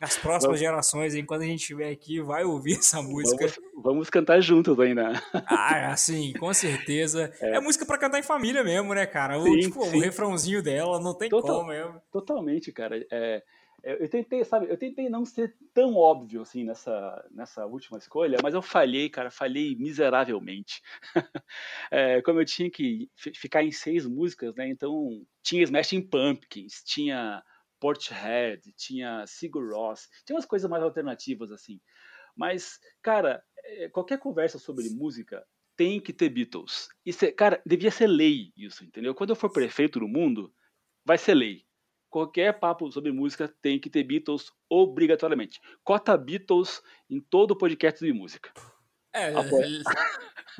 as 0.00 0.16
próximas 0.16 0.58
gerações, 0.58 1.14
enquanto 1.14 1.42
a 1.42 1.46
gente 1.46 1.60
estiver 1.60 1.88
aqui, 1.88 2.20
vai 2.20 2.42
ouvir 2.42 2.78
essa 2.78 3.00
música. 3.00 3.46
Vamos, 3.46 3.82
vamos 3.84 4.10
cantar 4.10 4.40
juntos 4.40 4.78
ainda. 4.80 5.12
Ah, 5.46 5.92
assim, 5.92 6.32
com 6.32 6.52
certeza. 6.52 7.32
É, 7.40 7.56
é 7.56 7.60
música 7.60 7.86
para 7.86 7.98
cantar 7.98 8.18
em 8.18 8.22
família 8.24 8.64
mesmo, 8.64 8.92
né, 8.92 9.06
cara? 9.06 9.38
O, 9.38 9.44
sim, 9.44 9.60
tipo, 9.60 9.84
sim. 9.84 9.96
o 9.96 10.00
refrãozinho 10.00 10.60
dela, 10.60 10.98
não 10.98 11.14
tem 11.14 11.28
Total, 11.28 11.58
como 11.58 11.68
mesmo. 11.68 12.02
Totalmente, 12.10 12.72
cara. 12.72 13.06
É, 13.12 13.42
eu 13.84 14.08
tentei, 14.08 14.42
sabe, 14.44 14.70
eu 14.70 14.78
tentei 14.78 15.08
não 15.10 15.24
ser 15.24 15.54
tão 15.74 15.94
óbvio 15.94 16.40
assim 16.40 16.64
nessa, 16.64 17.28
nessa 17.30 17.66
última 17.66 17.98
escolha, 17.98 18.38
mas 18.42 18.54
eu 18.54 18.62
falhei, 18.62 19.10
cara, 19.10 19.30
falhei 19.30 19.76
miseravelmente. 19.76 20.80
é, 21.90 22.22
como 22.22 22.40
eu 22.40 22.46
tinha 22.46 22.70
que 22.70 23.10
ficar 23.14 23.62
em 23.62 23.70
seis 23.70 24.06
músicas, 24.06 24.54
né? 24.54 24.68
Então 24.68 25.22
tinha 25.42 25.62
Smashing 25.62 26.00
Pumpkins, 26.00 26.82
tinha 26.82 27.42
Portishead, 27.78 28.72
tinha 28.74 29.26
Sigur 29.26 29.74
Ross, 29.74 30.08
tinha 30.24 30.36
umas 30.36 30.46
coisas 30.46 30.68
mais 30.70 30.82
alternativas 30.82 31.52
assim. 31.52 31.78
Mas, 32.34 32.80
cara, 33.02 33.44
é, 33.64 33.88
qualquer 33.90 34.18
conversa 34.18 34.58
sobre 34.58 34.88
música 34.88 35.44
tem 35.76 36.00
que 36.00 36.12
ter 36.12 36.30
Beatles. 36.30 36.88
Isso 37.04 37.24
é, 37.26 37.32
cara, 37.32 37.60
devia 37.66 37.90
ser 37.90 38.06
lei 38.06 38.50
isso, 38.56 38.82
entendeu? 38.82 39.14
Quando 39.14 39.30
eu 39.30 39.36
for 39.36 39.52
prefeito 39.52 40.00
do 40.00 40.08
mundo, 40.08 40.52
vai 41.04 41.18
ser 41.18 41.34
lei 41.34 41.64
qualquer 42.14 42.60
papo 42.60 42.92
sobre 42.92 43.10
música 43.10 43.48
tem 43.60 43.80
que 43.80 43.90
ter 43.90 44.04
Beatles 44.04 44.52
obrigatoriamente. 44.68 45.60
Cota 45.82 46.16
Beatles 46.16 46.80
em 47.10 47.20
todo 47.20 47.58
podcast 47.58 48.04
de 48.04 48.12
música. 48.12 48.52
É, 49.12 49.32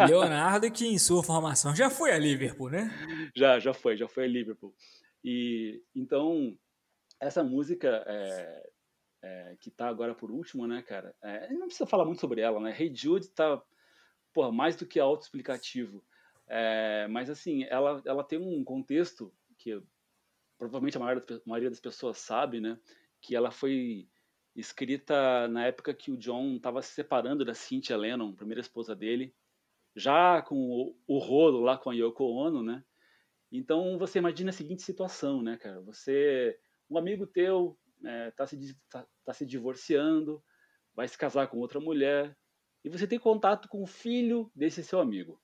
Leonardo 0.04 0.68
que 0.72 0.84
em 0.84 0.98
sua 0.98 1.22
formação 1.22 1.72
já 1.72 1.88
foi 1.88 2.10
a 2.10 2.18
Liverpool, 2.18 2.70
né? 2.70 2.90
Já, 3.36 3.60
já 3.60 3.72
foi, 3.72 3.96
já 3.96 4.08
foi 4.08 4.24
a 4.24 4.26
Liverpool. 4.26 4.74
E 5.22 5.80
então 5.94 6.58
essa 7.20 7.44
música 7.44 8.04
é, 8.04 8.70
é, 9.22 9.56
que 9.60 9.70
tá 9.70 9.86
agora 9.86 10.12
por 10.12 10.32
último, 10.32 10.66
né, 10.66 10.82
cara? 10.82 11.14
É, 11.22 11.52
não 11.52 11.66
precisa 11.66 11.86
falar 11.86 12.04
muito 12.04 12.20
sobre 12.20 12.40
ela, 12.40 12.58
né? 12.58 12.74
Hey 12.76 12.92
Jude 12.92 13.28
tá, 13.28 13.62
porra, 14.32 14.50
mais 14.50 14.74
do 14.74 14.86
que 14.86 14.98
autoexplicativo. 14.98 16.04
É, 16.48 17.06
mas 17.08 17.30
assim, 17.30 17.62
ela, 17.70 18.02
ela 18.04 18.24
tem 18.24 18.40
um 18.40 18.64
contexto 18.64 19.32
que 19.56 19.80
provavelmente 20.58 20.96
a 20.96 21.00
maioria 21.46 21.70
das 21.70 21.80
pessoas 21.80 22.18
sabe, 22.18 22.60
né, 22.60 22.78
que 23.20 23.34
ela 23.34 23.50
foi 23.50 24.08
escrita 24.54 25.48
na 25.48 25.66
época 25.66 25.92
que 25.92 26.10
o 26.10 26.16
John 26.16 26.56
estava 26.56 26.80
se 26.80 26.92
separando 26.92 27.44
da 27.44 27.54
Cynthia 27.54 27.96
Lennon, 27.96 28.34
primeira 28.34 28.60
esposa 28.60 28.94
dele, 28.94 29.34
já 29.96 30.42
com 30.42 30.56
o, 30.56 30.96
o 31.06 31.18
rolo 31.18 31.60
lá 31.60 31.76
com 31.76 31.90
a 31.90 31.94
Yoko 31.94 32.24
Ono, 32.24 32.62
né? 32.62 32.84
Então 33.50 33.98
você 33.98 34.18
imagina 34.18 34.50
a 34.50 34.52
seguinte 34.52 34.82
situação, 34.82 35.42
né, 35.42 35.56
cara? 35.56 35.80
Você, 35.82 36.58
um 36.90 36.98
amigo 36.98 37.26
teu 37.26 37.78
é, 38.04 38.30
tá, 38.32 38.46
se, 38.46 38.76
tá, 38.88 39.06
tá 39.24 39.32
se 39.32 39.46
divorciando, 39.46 40.42
vai 40.94 41.08
se 41.08 41.18
casar 41.18 41.48
com 41.48 41.58
outra 41.58 41.80
mulher, 41.80 42.36
e 42.84 42.88
você 42.88 43.06
tem 43.06 43.18
contato 43.18 43.68
com 43.68 43.82
o 43.82 43.86
filho 43.86 44.50
desse 44.54 44.84
seu 44.84 45.00
amigo. 45.00 45.40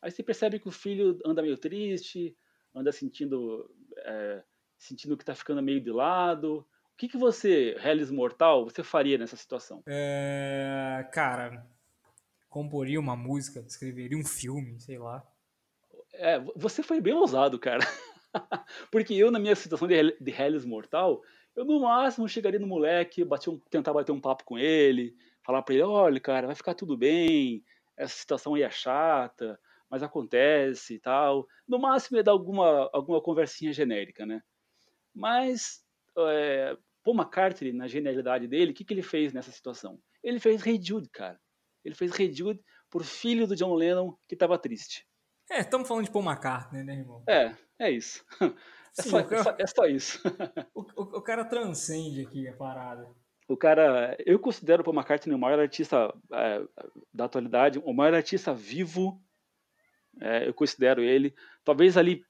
Aí 0.00 0.10
você 0.10 0.22
percebe 0.22 0.58
que 0.58 0.68
o 0.68 0.72
filho 0.72 1.18
anda 1.26 1.42
meio 1.42 1.58
triste, 1.58 2.36
anda 2.74 2.90
sentindo, 2.90 3.70
é, 4.04 4.42
sentindo 4.78 5.16
que 5.16 5.22
está 5.22 5.34
ficando 5.34 5.62
meio 5.62 5.80
de 5.80 5.90
lado. 5.90 6.66
O 6.92 6.96
que, 6.96 7.08
que 7.08 7.16
você, 7.16 7.76
Hellis 7.82 8.10
Mortal, 8.10 8.64
você 8.64 8.82
faria 8.82 9.16
nessa 9.16 9.36
situação? 9.36 9.82
É, 9.86 11.08
cara, 11.12 11.66
comporia 12.48 13.00
uma 13.00 13.16
música, 13.16 13.60
escreveria 13.60 14.18
um 14.18 14.24
filme, 14.24 14.80
sei 14.80 14.98
lá. 14.98 15.24
É, 16.12 16.38
você 16.56 16.82
foi 16.82 17.00
bem 17.00 17.14
ousado, 17.14 17.58
cara. 17.58 17.80
Porque 18.90 19.14
eu, 19.14 19.30
na 19.30 19.38
minha 19.38 19.56
situação 19.56 19.88
de, 19.88 20.16
de 20.20 20.30
Hellis 20.30 20.64
Mortal, 20.64 21.22
eu 21.54 21.64
no 21.64 21.80
máximo 21.80 22.28
chegaria 22.28 22.60
no 22.60 22.66
moleque, 22.66 23.24
bater 23.24 23.50
um, 23.50 23.58
tentar 23.70 23.92
bater 23.92 24.12
um 24.12 24.20
papo 24.20 24.44
com 24.44 24.58
ele, 24.58 25.16
falar 25.42 25.62
para 25.62 25.74
ele, 25.74 25.84
olha, 25.84 26.20
cara, 26.20 26.46
vai 26.46 26.56
ficar 26.56 26.74
tudo 26.74 26.96
bem, 26.96 27.64
essa 27.96 28.16
situação 28.16 28.54
aí 28.54 28.62
é 28.62 28.70
chata, 28.70 29.58
mas 29.90 30.02
acontece 30.02 30.94
e 30.94 31.00
tal. 31.00 31.46
No 31.66 31.78
máximo 31.78 32.16
ia 32.16 32.22
dar 32.22 32.32
alguma, 32.32 32.88
alguma 32.92 33.20
conversinha 33.20 33.72
genérica, 33.72 34.24
né? 34.24 34.40
Mas 35.14 35.84
é, 36.16 36.76
Paul 37.02 37.16
McCartney, 37.16 37.72
na 37.72 37.88
genialidade 37.88 38.46
dele, 38.46 38.72
o 38.72 38.74
que, 38.74 38.84
que 38.84 38.94
ele 38.94 39.02
fez 39.02 39.32
nessa 39.32 39.50
situação? 39.50 40.00
Ele 40.22 40.38
fez 40.38 40.64
Hey 40.64 40.80
Jude, 40.80 41.08
cara. 41.08 41.40
Ele 41.84 41.94
fez 41.94 42.18
Hey 42.18 42.32
Jude 42.32 42.62
por 42.88 43.04
filho 43.04 43.46
do 43.46 43.56
John 43.56 43.74
Lennon 43.74 44.14
que 44.28 44.34
estava 44.34 44.58
triste. 44.58 45.06
É, 45.50 45.60
estamos 45.60 45.88
falando 45.88 46.04
de 46.04 46.10
Paul 46.10 46.24
McCartney, 46.24 46.84
né, 46.84 46.94
irmão? 46.94 47.24
É, 47.28 47.54
é 47.78 47.90
isso. 47.90 48.24
É, 48.98 49.02
Sim, 49.02 49.10
só, 49.10 49.22
cara... 49.22 49.36
é, 49.36 49.44
só, 49.44 49.56
é 49.56 49.66
só, 49.68 49.86
isso. 49.86 50.20
o, 50.74 50.80
o, 50.80 51.02
o, 51.18 51.22
cara 51.22 51.44
transcende 51.44 52.22
aqui 52.22 52.48
a 52.48 52.56
parada. 52.56 53.08
O 53.46 53.56
cara, 53.56 54.16
eu 54.26 54.36
considero 54.36 54.82
o 54.82 54.84
Paul 54.84 54.96
McCartney 54.96 55.32
o 55.32 55.38
maior 55.38 55.60
artista 55.60 56.12
é, 56.32 56.60
da 57.14 57.26
atualidade, 57.26 57.78
o 57.84 57.92
maior 57.92 58.14
artista 58.14 58.52
vivo. 58.52 59.22
É, 60.18 60.48
eu 60.48 60.54
considero 60.54 61.02
ele. 61.02 61.34
Talvez 61.64 61.96
ali 61.96 62.24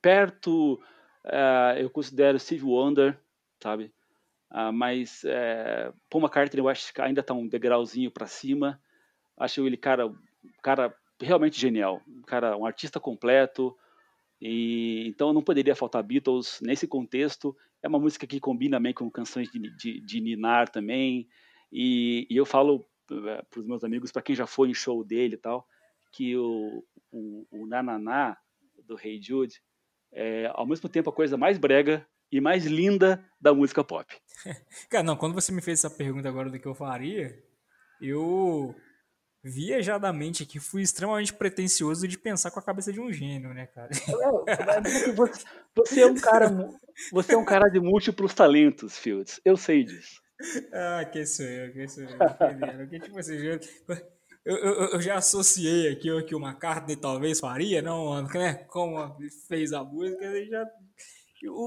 perto, 0.00 0.80
é, 1.24 1.82
eu 1.82 1.90
considero 1.90 2.38
Steve 2.38 2.64
Wonder, 2.64 3.18
sabe? 3.60 3.92
Ah, 4.50 4.70
mas 4.70 5.24
é, 5.24 5.92
Paul 6.08 6.22
McCartney 6.22 6.60
eu 6.60 6.68
acho 6.68 6.92
que 6.92 7.00
ainda 7.00 7.20
está 7.20 7.34
um 7.34 7.48
degrauzinho 7.48 8.10
para 8.10 8.26
cima. 8.26 8.80
Acho 9.36 9.66
ele 9.66 9.76
cara, 9.76 10.12
cara 10.62 10.94
realmente 11.20 11.60
genial, 11.60 12.00
um 12.06 12.22
cara, 12.22 12.56
um 12.56 12.64
artista 12.64 13.00
completo, 13.00 13.76
e, 14.40 15.06
então 15.08 15.32
não 15.32 15.42
poderia 15.42 15.74
faltar 15.74 16.02
Beatles 16.02 16.60
nesse 16.62 16.86
contexto. 16.86 17.56
É 17.82 17.88
uma 17.88 17.98
música 17.98 18.26
que 18.26 18.40
combina 18.40 18.78
bem 18.78 18.92
com 18.92 19.10
canções 19.10 19.50
de, 19.50 19.58
de, 19.76 20.00
de 20.00 20.20
Ninar 20.20 20.68
também. 20.68 21.28
E, 21.72 22.26
e 22.30 22.36
eu 22.36 22.44
falo 22.44 22.86
é, 23.10 23.42
para 23.42 23.60
os 23.60 23.66
meus 23.66 23.82
amigos, 23.84 24.12
para 24.12 24.22
quem 24.22 24.36
já 24.36 24.46
foi 24.46 24.68
em 24.68 24.74
show 24.74 25.04
dele 25.04 25.34
e 25.34 25.38
tal, 25.38 25.66
que 26.12 26.36
o, 26.36 26.84
o, 27.16 27.46
o 27.50 27.66
Nananá 27.66 28.36
do 28.84 28.98
Hey 29.02 29.20
Jude 29.20 29.60
é 30.12 30.50
ao 30.52 30.66
mesmo 30.66 30.88
tempo 30.88 31.10
a 31.10 31.12
coisa 31.12 31.36
mais 31.36 31.58
brega 31.58 32.06
e 32.30 32.40
mais 32.40 32.64
linda 32.64 33.24
da 33.40 33.54
música 33.54 33.82
pop. 33.82 34.06
Cara, 34.90 35.04
não, 35.04 35.16
quando 35.16 35.34
você 35.34 35.52
me 35.52 35.62
fez 35.62 35.78
essa 35.78 35.94
pergunta 35.94 36.28
agora 36.28 36.50
do 36.50 36.58
que 36.58 36.66
eu 36.66 36.74
faria, 36.74 37.42
eu 38.00 38.74
viajadamente 39.42 40.42
aqui 40.42 40.58
fui 40.58 40.82
extremamente 40.82 41.32
pretencioso 41.32 42.08
de 42.08 42.18
pensar 42.18 42.50
com 42.50 42.58
a 42.58 42.62
cabeça 42.62 42.92
de 42.92 43.00
um 43.00 43.12
gênio, 43.12 43.54
né, 43.54 43.66
cara? 43.66 43.90
Você, 45.14 45.44
você, 45.74 46.00
é 46.00 46.06
um 46.06 46.16
cara, 46.16 46.50
você 47.12 47.34
é 47.34 47.36
um 47.36 47.44
cara 47.44 47.68
de 47.68 47.78
múltiplos 47.78 48.34
talentos, 48.34 48.98
Fields. 48.98 49.40
Eu 49.44 49.56
sei 49.56 49.84
disso. 49.84 50.20
Ah, 50.72 51.04
que 51.04 51.24
sou 51.24 51.46
eu, 51.46 51.72
que 51.72 51.88
sou 51.88 52.02
eu. 52.04 52.88
Que, 52.88 52.98
tipo 52.98 53.18
assim, 53.18 53.36
eu, 54.46 54.56
eu, 54.56 54.72
eu, 54.90 55.00
já 55.00 55.16
associei 55.16 55.90
aqui 55.90 56.08
o 56.08 56.24
que 56.24 56.34
o 56.34 56.38
McCartney 56.38 56.94
talvez 56.94 57.40
faria, 57.40 57.82
não, 57.82 58.22
né? 58.22 58.54
Como 58.68 58.96
fez 59.48 59.72
a 59.72 59.82
música, 59.82 60.24
eu 60.24 60.46
já 60.46 60.64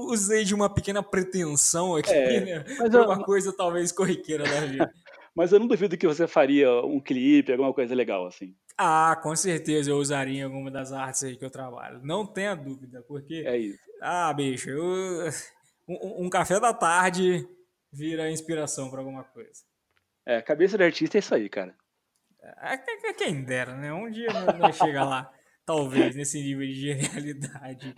usei 0.08 0.44
de 0.44 0.54
uma 0.54 0.72
pequena 0.72 1.02
pretensão 1.02 1.94
aqui, 1.94 2.10
é, 2.10 2.40
né? 2.40 2.64
Mas 2.78 2.94
uma 2.94 3.22
coisa 3.22 3.54
talvez 3.54 3.92
corriqueira 3.92 4.44
da 4.44 4.60
vida. 4.64 4.90
Mas 5.36 5.52
eu 5.52 5.60
não 5.60 5.68
duvido 5.68 5.96
que 5.96 6.06
você 6.06 6.26
faria 6.26 6.72
um 6.84 6.98
clipe, 7.00 7.52
alguma 7.52 7.72
coisa 7.72 7.94
legal 7.94 8.26
assim. 8.26 8.56
Ah, 8.76 9.14
com 9.22 9.36
certeza 9.36 9.90
eu 9.90 9.98
usaria 9.98 10.40
em 10.40 10.42
alguma 10.42 10.70
das 10.70 10.90
artes 10.90 11.22
aí 11.22 11.36
que 11.36 11.44
eu 11.44 11.50
trabalho. 11.50 12.00
Não 12.02 12.26
tenha 12.26 12.54
dúvida, 12.54 13.04
porque. 13.06 13.44
É 13.46 13.58
isso. 13.58 13.78
Ah, 14.00 14.32
bicho, 14.32 14.70
eu... 14.70 15.30
um, 15.86 16.24
um 16.26 16.30
café 16.30 16.58
da 16.58 16.72
tarde 16.72 17.46
vira 17.92 18.30
inspiração 18.30 18.90
para 18.90 19.00
alguma 19.00 19.22
coisa. 19.22 19.62
É, 20.26 20.40
cabeça 20.40 20.78
de 20.78 20.84
artista 20.84 21.18
é 21.18 21.20
isso 21.20 21.34
aí, 21.34 21.48
cara. 21.48 21.74
Quem 23.16 23.42
dera, 23.42 23.76
né? 23.76 23.92
Um 23.92 24.10
dia 24.10 24.28
vai 24.58 24.72
chegar 24.72 25.04
lá, 25.04 25.30
talvez, 25.64 26.16
nesse 26.16 26.40
nível 26.40 26.66
de 26.66 26.74
genialidade. 26.74 27.94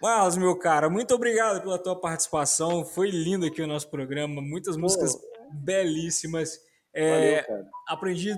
Mas, 0.00 0.36
meu 0.36 0.58
cara, 0.58 0.88
muito 0.88 1.14
obrigado 1.14 1.60
pela 1.60 1.78
tua 1.78 2.00
participação. 2.00 2.84
Foi 2.84 3.10
lindo 3.10 3.46
aqui 3.46 3.62
o 3.62 3.66
nosso 3.66 3.90
programa. 3.90 4.40
Muitas 4.40 4.76
músicas 4.76 5.16
belíssimas. 5.52 6.58
É, 6.94 7.42
Valeu, 7.42 7.66
aprendi 7.88 8.36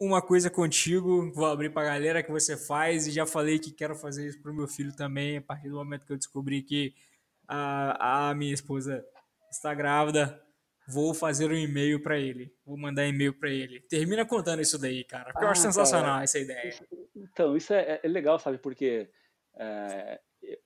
uma 0.00 0.22
coisa 0.22 0.48
contigo, 0.48 1.30
vou 1.32 1.44
abrir 1.44 1.70
para 1.70 1.82
a 1.82 1.92
galera 1.92 2.22
que 2.22 2.32
você 2.32 2.56
faz 2.56 3.06
e 3.06 3.10
já 3.10 3.26
falei 3.26 3.58
que 3.58 3.70
quero 3.70 3.94
fazer 3.94 4.26
isso 4.26 4.40
para 4.40 4.50
o 4.50 4.54
meu 4.54 4.66
filho 4.66 4.96
também, 4.96 5.36
a 5.36 5.42
partir 5.42 5.68
do 5.68 5.76
momento 5.76 6.06
que 6.06 6.12
eu 6.12 6.16
descobri 6.16 6.62
que 6.62 6.94
a, 7.46 8.30
a 8.30 8.34
minha 8.34 8.54
esposa 8.54 9.04
está 9.50 9.74
grávida, 9.74 10.40
vou 10.92 11.14
fazer 11.14 11.50
um 11.50 11.56
e-mail 11.56 12.02
para 12.02 12.18
ele, 12.18 12.52
vou 12.64 12.76
mandar 12.76 13.06
e-mail 13.06 13.32
para 13.32 13.50
ele. 13.50 13.80
Termina 13.88 14.24
contando 14.24 14.62
isso 14.62 14.78
daí, 14.78 15.04
cara, 15.04 15.32
porque 15.32 15.44
ah, 15.44 15.48
eu 15.48 15.50
acho 15.50 15.62
sensacional 15.62 16.12
cara, 16.12 16.24
essa 16.24 16.38
ideia. 16.38 16.74
Então, 17.16 17.56
isso 17.56 17.72
é, 17.72 18.00
é 18.02 18.08
legal, 18.08 18.38
sabe, 18.38 18.58
porque 18.58 19.08
é, 19.56 20.20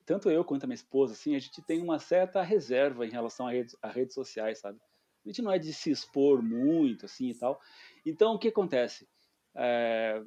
tanto 0.04 0.30
eu 0.30 0.44
quanto 0.44 0.64
a 0.64 0.66
minha 0.66 0.74
esposa, 0.74 1.12
assim, 1.12 1.34
a 1.34 1.38
gente 1.38 1.62
tem 1.62 1.82
uma 1.82 1.98
certa 1.98 2.42
reserva 2.42 3.06
em 3.06 3.10
relação 3.10 3.46
a 3.46 3.50
redes, 3.50 3.76
a 3.82 3.88
redes 3.88 4.14
sociais, 4.14 4.58
sabe? 4.58 4.78
A 5.24 5.28
gente 5.28 5.42
não 5.42 5.50
é 5.50 5.58
de 5.58 5.72
se 5.72 5.90
expor 5.90 6.42
muito, 6.42 7.06
assim 7.06 7.30
e 7.30 7.34
tal. 7.34 7.60
Então, 8.04 8.34
o 8.34 8.38
que 8.38 8.48
acontece? 8.48 9.08
É, 9.54 10.22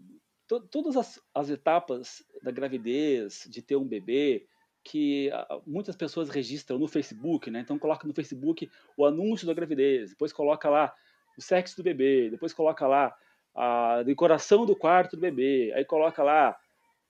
to, 0.48 0.60
todas 0.62 0.98
as, 0.98 1.22
as, 1.34 1.50
etapas 1.50 2.24
da 2.42 2.52
gravidez, 2.52 3.48
de 3.50 3.62
ter 3.62 3.76
um 3.76 3.88
bebê, 3.88 4.48
que 4.88 5.30
muitas 5.66 5.96
pessoas 5.96 6.30
registram 6.30 6.80
no 6.80 6.88
Facebook, 6.88 7.52
né? 7.52 7.60
Então, 7.60 7.78
coloca 7.78 8.08
no 8.08 8.14
Facebook 8.14 8.70
o 8.96 9.06
anúncio 9.06 9.46
da 9.46 9.54
gravidez, 9.54 10.12
depois 10.12 10.32
coloca 10.32 10.70
lá 10.70 10.94
o 11.38 11.42
sexo 11.42 11.76
do 11.78 11.84
bebê, 11.84 12.30
depois 12.30 12.54
coloca 12.54 12.88
lá 12.88 13.16
a 13.54 14.04
decoração 14.04 14.66
do 14.66 14.76
quarto 14.76 15.18
do 15.18 15.22
bebê, 15.22 15.74
aí 15.76 15.84
coloca 15.84 16.24
lá 16.24 16.58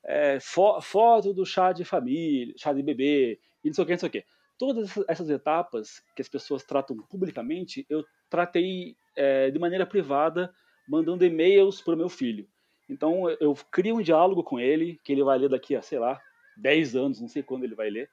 é, 0.03 0.39
fo 0.39 0.81
foto 0.81 1.33
do 1.33 1.45
chá 1.45 1.71
de 1.71 1.85
família, 1.85 2.53
chá 2.57 2.73
de 2.73 2.81
bebê, 2.81 3.39
e 3.63 3.67
não 3.67 3.73
sei 3.73 3.83
o 3.83 3.87
que, 3.87 3.93
não 3.93 3.99
sei 3.99 4.09
o 4.09 4.11
que 4.11 4.25
todas 4.57 4.97
essas 5.07 5.29
etapas 5.29 6.01
que 6.15 6.21
as 6.21 6.27
pessoas 6.27 6.63
tratam 6.63 6.97
publicamente, 7.09 7.85
eu 7.89 8.03
tratei 8.29 8.95
é, 9.15 9.51
de 9.51 9.59
maneira 9.59 9.85
privada, 9.85 10.51
mandando 10.87 11.25
e-mails 11.25 11.81
para 11.81 11.93
o 11.93 11.97
meu 11.97 12.09
filho. 12.09 12.47
Então 12.89 13.29
eu 13.39 13.55
crio 13.71 13.97
um 13.97 14.01
diálogo 14.01 14.43
com 14.43 14.59
ele, 14.59 14.99
que 15.03 15.11
ele 15.11 15.23
vai 15.23 15.37
ler 15.37 15.49
daqui 15.49 15.75
a, 15.75 15.81
sei 15.81 15.99
lá, 15.99 16.19
10 16.57 16.95
anos, 16.95 17.21
não 17.21 17.27
sei 17.27 17.43
quando 17.43 17.63
ele 17.63 17.75
vai 17.75 17.89
ler, 17.89 18.09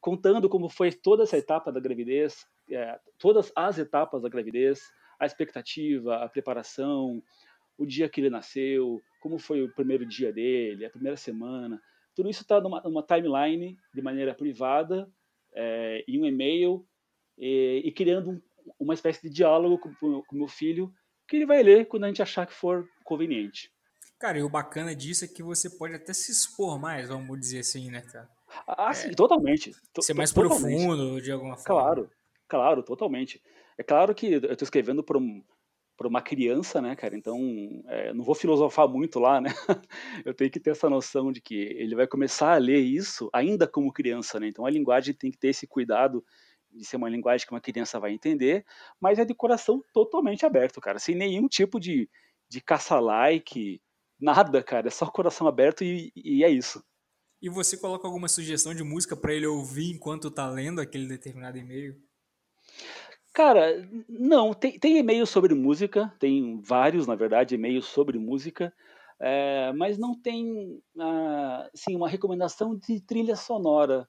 contando 0.00 0.48
como 0.48 0.68
foi 0.68 0.92
toda 0.92 1.24
essa 1.24 1.36
etapa 1.36 1.70
da 1.70 1.80
gravidez, 1.80 2.46
é, 2.70 2.98
todas 3.18 3.52
as 3.54 3.78
etapas 3.78 4.22
da 4.22 4.28
gravidez, 4.28 4.80
a 5.18 5.26
expectativa, 5.26 6.16
a 6.16 6.28
preparação, 6.28 7.22
o 7.76 7.84
dia 7.84 8.08
que 8.08 8.20
ele 8.20 8.30
nasceu, 8.30 9.00
como 9.20 9.38
foi 9.38 9.62
o 9.62 9.74
primeiro 9.74 10.06
dia 10.06 10.32
dele, 10.32 10.84
a 10.84 10.90
primeira 10.90 11.16
semana. 11.16 11.80
Tudo 12.14 12.30
isso 12.30 12.42
está 12.42 12.60
numa, 12.60 12.80
numa 12.80 13.02
timeline 13.02 13.76
de 13.94 14.02
maneira 14.02 14.34
privada 14.34 15.10
é, 15.54 16.04
em 16.08 16.20
um 16.20 16.26
e-mail 16.26 16.86
e, 17.38 17.82
e 17.84 17.92
criando 17.92 18.30
um, 18.30 18.42
uma 18.78 18.94
espécie 18.94 19.22
de 19.22 19.34
diálogo 19.34 19.78
com 19.78 20.22
o 20.30 20.34
meu 20.34 20.48
filho 20.48 20.92
que 21.28 21.36
ele 21.36 21.46
vai 21.46 21.62
ler 21.62 21.86
quando 21.86 22.04
a 22.04 22.08
gente 22.08 22.22
achar 22.22 22.46
que 22.46 22.52
for 22.52 22.88
conveniente. 23.04 23.70
Cara, 24.20 24.38
e 24.38 24.42
o 24.42 24.50
bacana 24.50 24.94
disso 24.94 25.24
é 25.24 25.28
que 25.28 25.42
você 25.42 25.70
pode 25.70 25.94
até 25.94 26.12
se 26.12 26.30
expor 26.30 26.78
mais, 26.78 27.08
vamos 27.08 27.40
dizer 27.40 27.60
assim, 27.60 27.90
né, 27.90 28.02
cara? 28.02 28.28
Ah, 28.66 28.92
sim, 28.92 29.08
é, 29.08 29.14
totalmente. 29.14 29.72
Ser 29.98 30.12
mais 30.12 30.30
totalmente. 30.30 30.60
profundo, 30.60 31.22
de 31.22 31.32
alguma 31.32 31.56
forma. 31.56 31.64
Claro, 31.64 32.10
claro, 32.46 32.82
totalmente. 32.82 33.42
É 33.78 33.82
claro 33.82 34.14
que 34.14 34.32
eu 34.34 34.52
estou 34.52 34.66
escrevendo 34.66 35.02
para 35.02 35.16
um, 35.16 35.42
para 35.96 36.06
uma 36.06 36.20
criança, 36.20 36.82
né, 36.82 36.94
cara? 36.94 37.16
Então, 37.16 37.38
é, 37.86 38.12
não 38.12 38.22
vou 38.22 38.34
filosofar 38.34 38.86
muito 38.86 39.18
lá, 39.18 39.40
né? 39.40 39.48
Eu 40.26 40.34
tenho 40.34 40.50
que 40.50 40.60
ter 40.60 40.72
essa 40.72 40.90
noção 40.90 41.32
de 41.32 41.40
que 41.40 41.54
ele 41.54 41.94
vai 41.94 42.06
começar 42.06 42.52
a 42.52 42.58
ler 42.58 42.80
isso 42.80 43.30
ainda 43.32 43.66
como 43.66 43.90
criança, 43.90 44.38
né? 44.38 44.48
Então, 44.48 44.66
a 44.66 44.70
linguagem 44.70 45.14
tem 45.14 45.30
que 45.30 45.38
ter 45.38 45.48
esse 45.48 45.66
cuidado 45.66 46.22
de 46.70 46.84
ser 46.84 46.96
uma 46.96 47.08
linguagem 47.08 47.46
que 47.46 47.54
uma 47.54 47.60
criança 47.60 47.98
vai 47.98 48.12
entender, 48.12 48.66
mas 49.00 49.18
é 49.18 49.24
de 49.24 49.34
coração 49.34 49.82
totalmente 49.94 50.44
aberto, 50.44 50.78
cara, 50.78 50.98
sem 50.98 51.14
nenhum 51.14 51.48
tipo 51.48 51.80
de, 51.80 52.06
de 52.48 52.60
caça-like, 52.60 53.80
nada, 54.20 54.62
cara, 54.62 54.88
é 54.88 54.90
só 54.90 55.06
coração 55.06 55.46
aberto 55.46 55.82
e, 55.82 56.12
e 56.14 56.44
é 56.44 56.50
isso. 56.50 56.82
E 57.42 57.48
você 57.48 57.76
coloca 57.76 58.06
alguma 58.06 58.28
sugestão 58.28 58.74
de 58.74 58.82
música 58.82 59.16
para 59.16 59.32
ele 59.32 59.46
ouvir 59.46 59.90
enquanto 59.90 60.30
tá 60.30 60.48
lendo 60.48 60.80
aquele 60.80 61.06
determinado 61.06 61.56
e-mail? 61.56 61.96
Cara, 63.32 63.88
não, 64.08 64.52
tem, 64.52 64.78
tem 64.78 64.98
e-mails 64.98 65.30
sobre 65.30 65.54
música, 65.54 66.12
tem 66.18 66.60
vários, 66.60 67.06
na 67.06 67.14
verdade, 67.14 67.54
e-mails 67.54 67.86
sobre 67.86 68.18
música, 68.18 68.72
é, 69.20 69.72
mas 69.72 69.96
não 69.96 70.14
tem 70.20 70.82
ah, 70.98 71.70
assim, 71.72 71.96
uma 71.96 72.08
recomendação 72.08 72.76
de 72.76 73.00
trilha 73.00 73.36
sonora. 73.36 74.08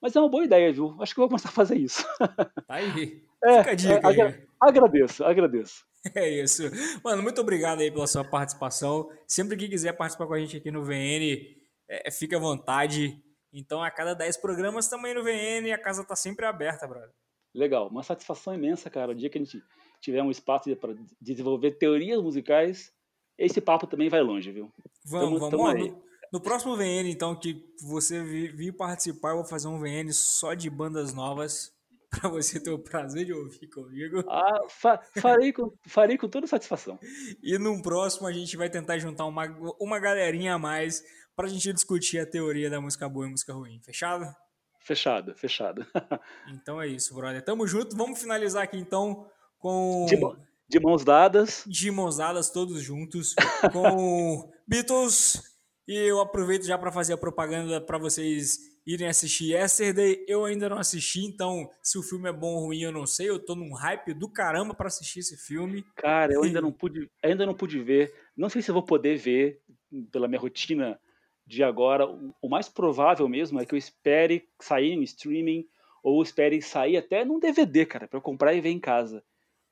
Mas 0.00 0.14
é 0.14 0.20
uma 0.20 0.28
boa 0.28 0.44
ideia, 0.44 0.72
viu? 0.72 0.96
Acho 1.00 1.14
que 1.14 1.20
eu 1.20 1.22
vou 1.22 1.28
começar 1.28 1.48
a 1.48 1.52
fazer 1.52 1.76
isso. 1.76 2.04
Tá 2.18 2.74
aí. 2.74 3.24
É, 3.44 3.58
Fica 3.58 3.70
a 3.70 3.74
dica 3.74 4.12
é, 4.12 4.22
aí. 4.22 4.46
Agradeço, 4.60 5.24
agradeço. 5.24 5.84
É 6.14 6.28
isso. 6.28 6.62
Mano, 7.02 7.20
muito 7.22 7.40
obrigado 7.40 7.80
aí 7.80 7.90
pela 7.90 8.06
sua 8.06 8.22
participação. 8.24 9.10
Sempre 9.26 9.56
que 9.56 9.68
quiser 9.68 9.92
participar 9.92 10.26
com 10.28 10.34
a 10.34 10.38
gente 10.38 10.56
aqui 10.56 10.70
no 10.70 10.84
VN, 10.84 11.56
é, 11.88 12.10
fica 12.12 12.36
à 12.36 12.40
vontade. 12.40 13.20
Então, 13.52 13.82
a 13.82 13.90
cada 13.90 14.14
10 14.14 14.36
programas 14.36 14.86
também 14.88 15.14
no 15.14 15.24
VN, 15.24 15.72
a 15.72 15.78
casa 15.78 16.04
tá 16.04 16.14
sempre 16.14 16.46
aberta, 16.46 16.86
brother. 16.86 17.10
Legal, 17.54 17.88
uma 17.88 18.02
satisfação 18.04 18.54
imensa, 18.54 18.88
cara. 18.88 19.10
O 19.12 19.14
dia 19.14 19.28
que 19.28 19.38
a 19.38 19.40
gente 19.42 19.60
tiver 20.00 20.22
um 20.22 20.30
espaço 20.30 20.74
para 20.76 20.94
desenvolver 21.20 21.72
teorias 21.72 22.22
musicais, 22.22 22.92
esse 23.36 23.60
papo 23.60 23.86
também 23.86 24.08
vai 24.08 24.22
longe, 24.22 24.52
viu? 24.52 24.70
Vamos, 25.04 25.40
Tamo- 25.40 25.50
vamos. 25.58 25.74
tamo 25.82 25.90
no, 25.96 26.02
no 26.34 26.40
próximo 26.40 26.76
VN, 26.76 27.10
então, 27.10 27.34
que 27.34 27.64
você 27.82 28.22
vi- 28.22 28.48
vir 28.52 28.72
participar, 28.76 29.30
eu 29.30 29.36
vou 29.36 29.44
fazer 29.44 29.66
um 29.68 29.80
VN 29.80 30.12
só 30.12 30.54
de 30.54 30.70
bandas 30.70 31.12
novas 31.12 31.72
pra 32.20 32.28
você 32.30 32.58
ter 32.60 32.70
o 32.70 32.78
prazer 32.78 33.24
de 33.26 33.32
ouvir 33.32 33.68
comigo. 33.68 34.24
Ah, 34.28 34.60
fa- 34.68 35.00
farei, 35.18 35.52
com, 35.52 35.72
farei 35.86 36.16
com 36.16 36.28
toda 36.28 36.46
satisfação. 36.46 36.98
E 37.42 37.58
num 37.58 37.80
próximo 37.82 38.26
a 38.26 38.32
gente 38.32 38.56
vai 38.56 38.70
tentar 38.70 38.98
juntar 38.98 39.24
uma, 39.26 39.44
uma 39.80 39.98
galerinha 39.98 40.54
a 40.54 40.58
mais 40.58 41.02
pra 41.34 41.48
gente 41.48 41.72
discutir 41.72 42.18
a 42.18 42.26
teoria 42.26 42.70
da 42.70 42.80
música 42.80 43.08
boa 43.08 43.26
e 43.26 43.30
música 43.30 43.52
ruim. 43.52 43.80
Fechado? 43.84 44.26
Fechado, 44.80 45.34
fechado. 45.36 45.84
Então 46.52 46.80
é 46.80 46.86
isso, 46.86 47.14
brother. 47.14 47.44
Tamo 47.44 47.66
junto. 47.66 47.96
Vamos 47.96 48.20
finalizar 48.20 48.62
aqui 48.62 48.78
então 48.78 49.26
com 49.58 50.06
De, 50.08 50.16
de 50.68 50.80
mãos 50.80 51.04
dadas. 51.04 51.64
de 51.66 51.90
mãos 51.90 52.16
dadas 52.18 52.50
todos 52.50 52.80
juntos 52.82 53.34
com 53.72 54.48
Beatles. 54.66 55.42
E 55.88 55.94
eu 56.08 56.20
aproveito 56.20 56.64
já 56.64 56.76
para 56.78 56.90
fazer 56.92 57.12
a 57.12 57.18
propaganda 57.18 57.80
para 57.80 57.98
vocês 57.98 58.58
irem 58.86 59.08
assistir 59.08 59.52
Yesterday. 59.52 60.24
Eu 60.28 60.44
ainda 60.44 60.68
não 60.68 60.78
assisti, 60.78 61.24
então 61.24 61.68
se 61.82 61.98
o 61.98 62.02
filme 62.02 62.28
é 62.28 62.32
bom 62.32 62.54
ou 62.54 62.66
ruim 62.66 62.80
eu 62.82 62.92
não 62.92 63.06
sei. 63.06 63.28
Eu 63.28 63.44
tô 63.44 63.54
num 63.54 63.72
hype 63.74 64.14
do 64.14 64.28
caramba 64.28 64.74
para 64.74 64.86
assistir 64.86 65.20
esse 65.20 65.36
filme. 65.36 65.84
Cara, 65.96 66.32
eu 66.32 66.42
ainda 66.42 66.60
não 66.60 66.72
pude, 66.72 67.10
ainda 67.22 67.44
não 67.46 67.54
pude 67.54 67.82
ver. 67.82 68.14
Não 68.36 68.48
sei 68.48 68.62
se 68.62 68.70
eu 68.70 68.74
vou 68.74 68.84
poder 68.84 69.16
ver 69.16 69.60
pela 70.12 70.28
minha 70.28 70.40
rotina 70.40 71.00
de 71.46 71.62
agora. 71.62 72.06
O- 72.06 72.48
mais 72.48 72.68
provável 72.68 73.28
mesmo 73.28 73.60
é 73.60 73.66
que 73.66 73.74
eu 73.74 73.78
espere 73.78 74.48
sair 74.60 74.92
em 74.92 75.02
streaming 75.02 75.66
ou 76.02 76.22
espere 76.22 76.60
sair 76.62 76.96
até 76.96 77.24
num 77.24 77.40
DVD, 77.40 77.84
cara, 77.86 78.06
para 78.06 78.18
eu 78.18 78.22
comprar 78.22 78.54
e 78.54 78.60
ver 78.60 78.70
em 78.70 78.78
casa. 78.80 79.24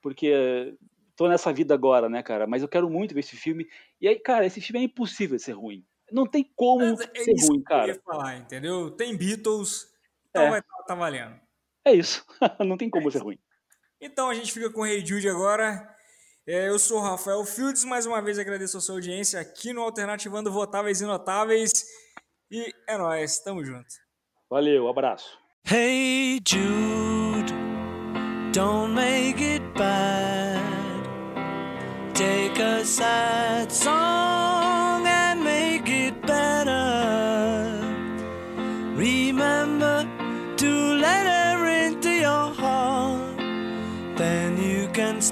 Porque 0.02 0.74
tô 1.16 1.28
nessa 1.28 1.52
vida 1.52 1.74
agora, 1.74 2.08
né, 2.08 2.22
cara? 2.22 2.46
Mas 2.46 2.62
eu 2.62 2.68
quero 2.68 2.90
muito 2.90 3.14
ver 3.14 3.20
esse 3.20 3.36
filme. 3.36 3.66
E 4.00 4.08
aí, 4.08 4.18
cara, 4.18 4.46
esse 4.46 4.60
filme 4.60 4.80
é 4.80 4.84
impossível 4.84 5.36
de 5.36 5.42
ser 5.42 5.52
ruim. 5.52 5.84
Não 6.12 6.26
tem 6.26 6.44
como 6.54 6.84
Mas 6.84 7.00
é 7.00 7.24
ser 7.24 7.32
isso 7.32 7.48
ruim, 7.48 7.62
que 7.62 7.72
eu 7.72 7.76
ia 7.78 7.84
cara. 7.86 8.00
falar, 8.04 8.36
entendeu? 8.36 8.90
Tem 8.90 9.16
Beatles, 9.16 9.86
então 10.28 10.42
É. 10.44 10.50
vai 10.50 10.62
tá, 10.62 10.84
tá 10.86 10.94
valendo. 10.94 11.34
É 11.84 11.92
isso. 11.92 12.24
não 12.66 12.76
tem 12.76 12.88
como 12.90 13.10
ser 13.10 13.22
ruim. 13.22 13.38
Então 14.00 14.28
a 14.28 14.34
gente 14.34 14.52
fica 14.52 14.70
com 14.70 14.80
o 14.82 14.84
Rei 14.84 15.04
Jude 15.04 15.28
agora. 15.28 15.88
É, 16.46 16.68
eu 16.68 16.78
sou 16.78 16.98
o 16.98 17.02
Rafael 17.02 17.42
Fields, 17.46 17.84
mais 17.84 18.04
uma 18.04 18.20
vez 18.20 18.38
agradeço 18.38 18.76
a 18.76 18.80
sua 18.80 18.96
audiência 18.96 19.40
aqui 19.40 19.72
no 19.72 19.80
Alternativando 19.82 20.52
Votáveis 20.52 21.00
e 21.00 21.06
Notáveis. 21.06 21.70
E 22.50 22.70
é 22.86 22.98
nóis, 22.98 23.38
tamo 23.40 23.64
junto. 23.64 23.88
Valeu, 24.50 24.86
abraço. 24.88 25.38
Hey 25.66 26.38
Jude, 26.46 27.50
don't 28.52 28.92
make 28.94 29.42
it 29.42 29.64
bad. 29.78 30.62
Take 32.14 32.60
a 32.62 32.84
sad 32.84 33.72
song 33.72 34.43